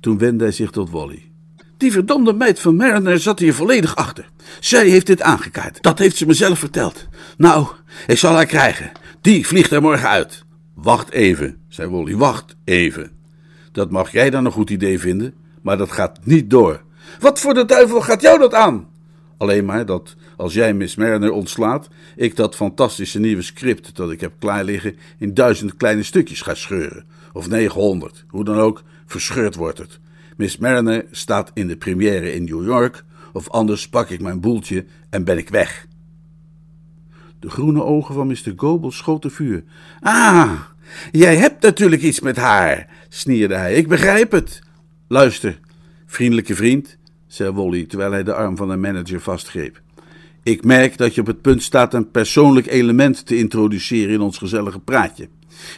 Toen 0.00 0.18
wendde 0.18 0.44
hij 0.44 0.52
zich 0.52 0.70
tot 0.70 0.90
Wally. 0.90 1.30
Die 1.76 1.92
verdomde 1.92 2.32
meid 2.32 2.60
van 2.60 2.76
Mariner 2.76 3.18
zat 3.18 3.38
hier 3.38 3.54
volledig 3.54 3.96
achter. 3.96 4.28
Zij 4.60 4.88
heeft 4.88 5.06
dit 5.06 5.22
aangekaart. 5.22 5.82
Dat 5.82 5.98
heeft 5.98 6.16
ze 6.16 6.26
mezelf 6.26 6.58
verteld. 6.58 7.08
Nou, 7.36 7.66
ik 8.06 8.18
zal 8.18 8.34
haar 8.34 8.46
krijgen. 8.46 8.92
Die 9.20 9.46
vliegt 9.46 9.70
er 9.70 9.82
morgen 9.82 10.08
uit. 10.08 10.44
Wacht 10.74 11.10
even, 11.10 11.56
zei 11.68 11.90
Wally. 11.90 12.16
Wacht 12.16 12.56
even. 12.64 13.10
Dat 13.72 13.90
mag 13.90 14.12
jij 14.12 14.30
dan 14.30 14.44
een 14.44 14.52
goed 14.52 14.70
idee 14.70 14.98
vinden, 14.98 15.34
maar 15.62 15.76
dat 15.76 15.92
gaat 15.92 16.18
niet 16.24 16.50
door. 16.50 16.82
Wat 17.20 17.40
voor 17.40 17.54
de 17.54 17.64
duivel 17.64 18.00
gaat 18.00 18.20
jou 18.20 18.38
dat 18.38 18.54
aan? 18.54 18.88
Alleen 19.36 19.64
maar 19.64 19.86
dat 19.86 20.16
als 20.36 20.54
jij 20.54 20.74
Miss 20.74 20.96
Mariner 20.96 21.32
ontslaat, 21.32 21.88
ik 22.16 22.36
dat 22.36 22.56
fantastische 22.56 23.18
nieuwe 23.18 23.42
script 23.42 23.96
dat 23.96 24.10
ik 24.10 24.20
heb 24.20 24.32
klaar 24.38 24.64
liggen 24.64 24.96
in 25.18 25.34
duizend 25.34 25.76
kleine 25.76 26.02
stukjes 26.02 26.40
ga 26.40 26.54
scheuren. 26.54 27.04
Of 27.32 27.48
900, 27.48 28.24
hoe 28.28 28.44
dan 28.44 28.58
ook, 28.58 28.82
verscheurd 29.06 29.54
wordt 29.54 29.78
het. 29.78 30.00
Miss 30.36 30.56
Mariner 30.56 31.04
staat 31.10 31.50
in 31.54 31.68
de 31.68 31.76
première 31.76 32.32
in 32.34 32.44
New 32.44 32.64
York, 32.64 33.04
of 33.32 33.50
anders 33.50 33.88
pak 33.88 34.10
ik 34.10 34.20
mijn 34.20 34.40
boeltje 34.40 34.84
en 35.10 35.24
ben 35.24 35.38
ik 35.38 35.48
weg. 35.48 35.86
De 37.38 37.50
groene 37.50 37.82
ogen 37.82 38.14
van 38.14 38.26
Mr. 38.26 38.52
Goebel 38.56 38.90
schoten 38.90 39.30
vuur. 39.30 39.64
Ah, 40.00 40.60
jij 41.10 41.36
hebt 41.36 41.62
natuurlijk 41.62 42.02
iets 42.02 42.20
met 42.20 42.36
haar, 42.36 42.88
snierde 43.08 43.54
hij. 43.54 43.74
Ik 43.74 43.88
begrijp 43.88 44.32
het. 44.32 44.62
Luister, 45.08 45.60
vriendelijke 46.06 46.54
vriend, 46.54 46.98
zei 47.32 47.50
Wally 47.50 47.84
terwijl 47.84 48.12
hij 48.12 48.22
de 48.22 48.34
arm 48.34 48.56
van 48.56 48.68
de 48.68 48.76
manager 48.76 49.20
vastgreep. 49.20 49.80
Ik 50.42 50.64
merk 50.64 50.98
dat 50.98 51.14
je 51.14 51.20
op 51.20 51.26
het 51.26 51.40
punt 51.40 51.62
staat 51.62 51.94
een 51.94 52.10
persoonlijk 52.10 52.66
element 52.66 53.26
te 53.26 53.38
introduceren 53.38 54.14
in 54.14 54.20
ons 54.20 54.38
gezellige 54.38 54.78
praatje. 54.78 55.28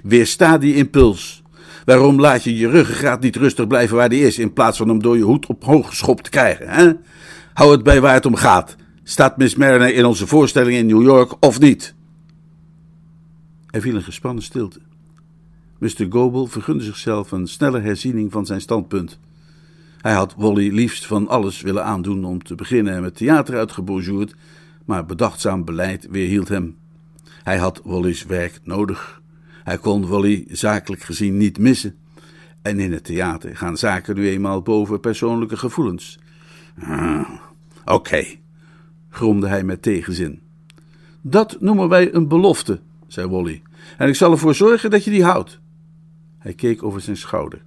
Weersta 0.03 0.59
die 0.59 0.75
impuls. 0.75 1.43
Waarom 1.85 2.21
laat 2.21 2.45
je 2.45 2.57
je 2.57 2.69
ruggengraat 2.69 3.21
niet 3.21 3.37
rustig 3.37 3.67
blijven 3.67 3.97
waar 3.97 4.09
die 4.09 4.27
is, 4.27 4.39
in 4.39 4.53
plaats 4.53 4.79
van 4.79 4.89
hem 4.89 5.03
door 5.03 5.17
je 5.17 5.23
hoed 5.23 5.47
op 5.47 5.65
hoog 5.65 5.89
geschopt 5.89 6.25
te 6.25 6.31
krijgen? 6.31 6.69
Hè? 6.69 6.93
Hou 7.53 7.73
het 7.73 7.83
bij 7.83 8.01
waar 8.01 8.15
het 8.15 8.27
om 8.27 8.35
gaat. 8.35 8.77
Staat 9.03 9.37
Miss 9.37 9.55
Mariner 9.55 9.95
in 9.95 10.05
onze 10.05 10.27
voorstelling 10.27 10.77
in 10.77 10.87
New 10.87 11.03
York 11.03 11.35
of 11.41 11.61
niet? 11.61 11.95
Er 13.71 13.81
viel 13.81 13.95
een 13.95 14.03
gespannen 14.03 14.43
stilte. 14.43 14.81
Mr. 15.79 16.07
Goebel 16.11 16.47
vergunde 16.47 16.85
zichzelf 16.85 17.33
een 17.33 17.47
snelle 17.47 17.81
herziening 17.81 18.33
van 18.33 18.47
zijn 18.47 18.61
standpunt. 18.61 19.19
Hij 20.05 20.13
had 20.13 20.35
Wally 20.37 20.71
liefst 20.71 21.07
van 21.07 21.29
alles 21.29 21.61
willen 21.61 21.85
aandoen 21.85 22.25
om 22.25 22.43
te 22.43 22.55
beginnen 22.55 23.03
met 23.03 23.17
theater 23.17 23.57
uitgebonjourd, 23.57 24.35
maar 24.85 25.07
bedachtzaam 25.07 25.65
beleid 25.65 26.07
weerhield 26.11 26.49
hem. 26.49 26.77
Hij 27.43 27.59
had 27.59 27.81
Wally's 27.85 28.25
werk 28.25 28.61
nodig. 28.63 29.23
Hij 29.63 29.79
kon 29.79 30.07
Wally 30.07 30.45
zakelijk 30.49 31.03
gezien 31.03 31.37
niet 31.37 31.59
missen. 31.59 31.95
En 32.63 32.79
in 32.79 32.93
het 32.93 33.05
theater 33.05 33.57
gaan 33.57 33.77
zaken 33.77 34.15
nu 34.15 34.29
eenmaal 34.29 34.63
boven 34.63 35.01
persoonlijke 35.01 35.57
gevoelens. 35.57 36.19
Ah, 36.81 37.31
Oké, 37.85 38.25
gromde 39.09 39.49
hij 39.49 39.65
met 39.65 39.83
tegenzin. 39.83 40.41
Dat 41.21 41.57
noemen 41.61 41.89
wij 41.89 42.15
een 42.15 42.29
belofte, 42.29 42.81
zei 43.07 43.29
Wally. 43.29 43.63
En 43.99 44.09
ik 44.09 44.15
zal 44.15 44.31
ervoor 44.31 44.55
zorgen 44.55 44.91
dat 44.91 45.05
je 45.05 45.11
die 45.11 45.25
houdt. 45.25 45.61
Hij 46.39 46.55
keek 46.55 46.83
over 46.83 47.01
zijn 47.01 47.17
schouder. 47.17 47.63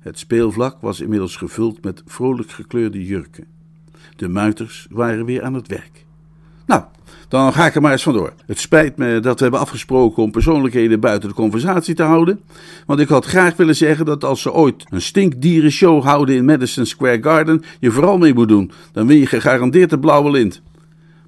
Het 0.00 0.18
speelvlak 0.18 0.76
was 0.80 1.00
inmiddels 1.00 1.36
gevuld 1.36 1.84
met 1.84 2.02
vrolijk 2.06 2.50
gekleurde 2.50 3.04
jurken. 3.04 3.44
De 4.16 4.28
muiters 4.28 4.86
waren 4.90 5.24
weer 5.24 5.42
aan 5.42 5.54
het 5.54 5.66
werk. 5.66 6.04
Nou, 6.66 6.82
dan 7.28 7.52
ga 7.52 7.66
ik 7.66 7.74
er 7.74 7.80
maar 7.80 7.92
eens 7.92 8.02
vandoor. 8.02 8.32
Het 8.46 8.58
spijt 8.58 8.96
me 8.96 9.20
dat 9.20 9.36
we 9.36 9.42
hebben 9.42 9.60
afgesproken 9.60 10.22
om 10.22 10.30
persoonlijkheden 10.30 11.00
buiten 11.00 11.28
de 11.28 11.34
conversatie 11.34 11.94
te 11.94 12.02
houden. 12.02 12.40
Want 12.86 13.00
ik 13.00 13.08
had 13.08 13.24
graag 13.24 13.56
willen 13.56 13.76
zeggen 13.76 14.04
dat 14.04 14.24
als 14.24 14.42
ze 14.42 14.52
ooit 14.52 14.84
een 14.88 15.00
stinkdierenshow 15.00 16.02
houden 16.02 16.34
in 16.34 16.44
Madison 16.44 16.86
Square 16.86 17.22
Garden, 17.22 17.62
je 17.80 17.90
vooral 17.90 18.18
mee 18.18 18.34
moet 18.34 18.48
doen. 18.48 18.70
Dan 18.92 19.06
win 19.06 19.18
je 19.18 19.26
gegarandeerd 19.26 19.90
de 19.90 19.98
blauwe 19.98 20.30
lint. 20.30 20.62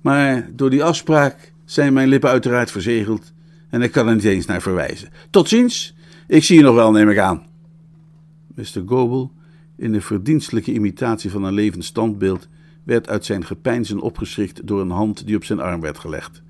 Maar 0.01 0.49
door 0.53 0.71
die 0.71 0.85
afspraak 0.85 1.53
zijn 1.65 1.93
mijn 1.93 2.09
lippen 2.09 2.31
uiteraard 2.31 2.71
verzegeld 2.71 3.33
en 3.71 3.83
ik 3.83 3.93
kan 3.93 4.09
er 4.09 4.15
niet 4.15 4.25
eens 4.25 4.47
naar 4.47 4.63
verwijzen. 4.63 5.09
Tot 5.31 5.49
ziens, 5.49 5.95
ik 6.27 6.45
zie 6.45 6.57
je 6.57 6.63
nog 6.63 6.75
wel, 6.75 6.91
neem 6.91 7.11
ik 7.11 7.19
aan. 7.19 7.51
Mr. 8.55 8.83
Goebel, 8.87 9.33
in 9.77 9.93
de 9.93 10.01
verdienstelijke 10.01 10.73
imitatie 10.73 11.31
van 11.31 11.45
een 11.45 11.53
levend 11.53 11.85
standbeeld, 11.85 12.49
werd 12.85 13.09
uit 13.09 13.25
zijn 13.25 13.45
gepeinzen 13.45 14.01
opgeschrikt 14.01 14.67
door 14.67 14.81
een 14.81 14.91
hand 14.91 15.27
die 15.27 15.37
op 15.37 15.45
zijn 15.45 15.61
arm 15.61 15.81
werd 15.81 15.99
gelegd. 15.99 16.43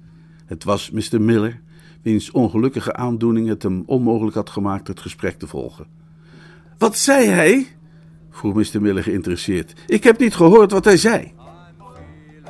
Het 0.45 0.65
was 0.65 0.91
Mr. 0.91 1.21
Miller, 1.21 1.61
wiens 2.03 2.31
ongelukkige 2.31 2.95
aandoening 2.95 3.49
het 3.49 3.63
hem 3.63 3.83
onmogelijk 3.87 4.37
had 4.37 4.51
gemaakt 4.51 4.89
het 4.89 5.01
gesprek 5.01 5.39
te 5.39 5.47
volgen. 5.47 5.87
Wat 6.79 6.97
zei 6.99 7.27
hij? 7.27 7.67
vroeg 8.31 8.55
Mr. 8.55 8.83
Miller 8.83 9.03
geïnteresseerd. 9.03 9.73
Ik 9.87 10.05
heb 10.05 10.19
niet 10.19 10.35
gehoord 10.35 10.73
wat 10.73 10.85
hij 10.85 10.97
zei. 10.97 11.33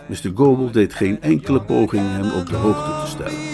Mr. 0.09 0.31
Goebel 0.35 0.71
deed 0.71 0.95
geen 0.95 1.21
enkele 1.21 1.63
poging 1.63 2.03
hem 2.03 2.31
op 2.31 2.47
de 2.47 2.57
hoogte 2.57 3.01
te 3.05 3.11
stellen. 3.11 3.53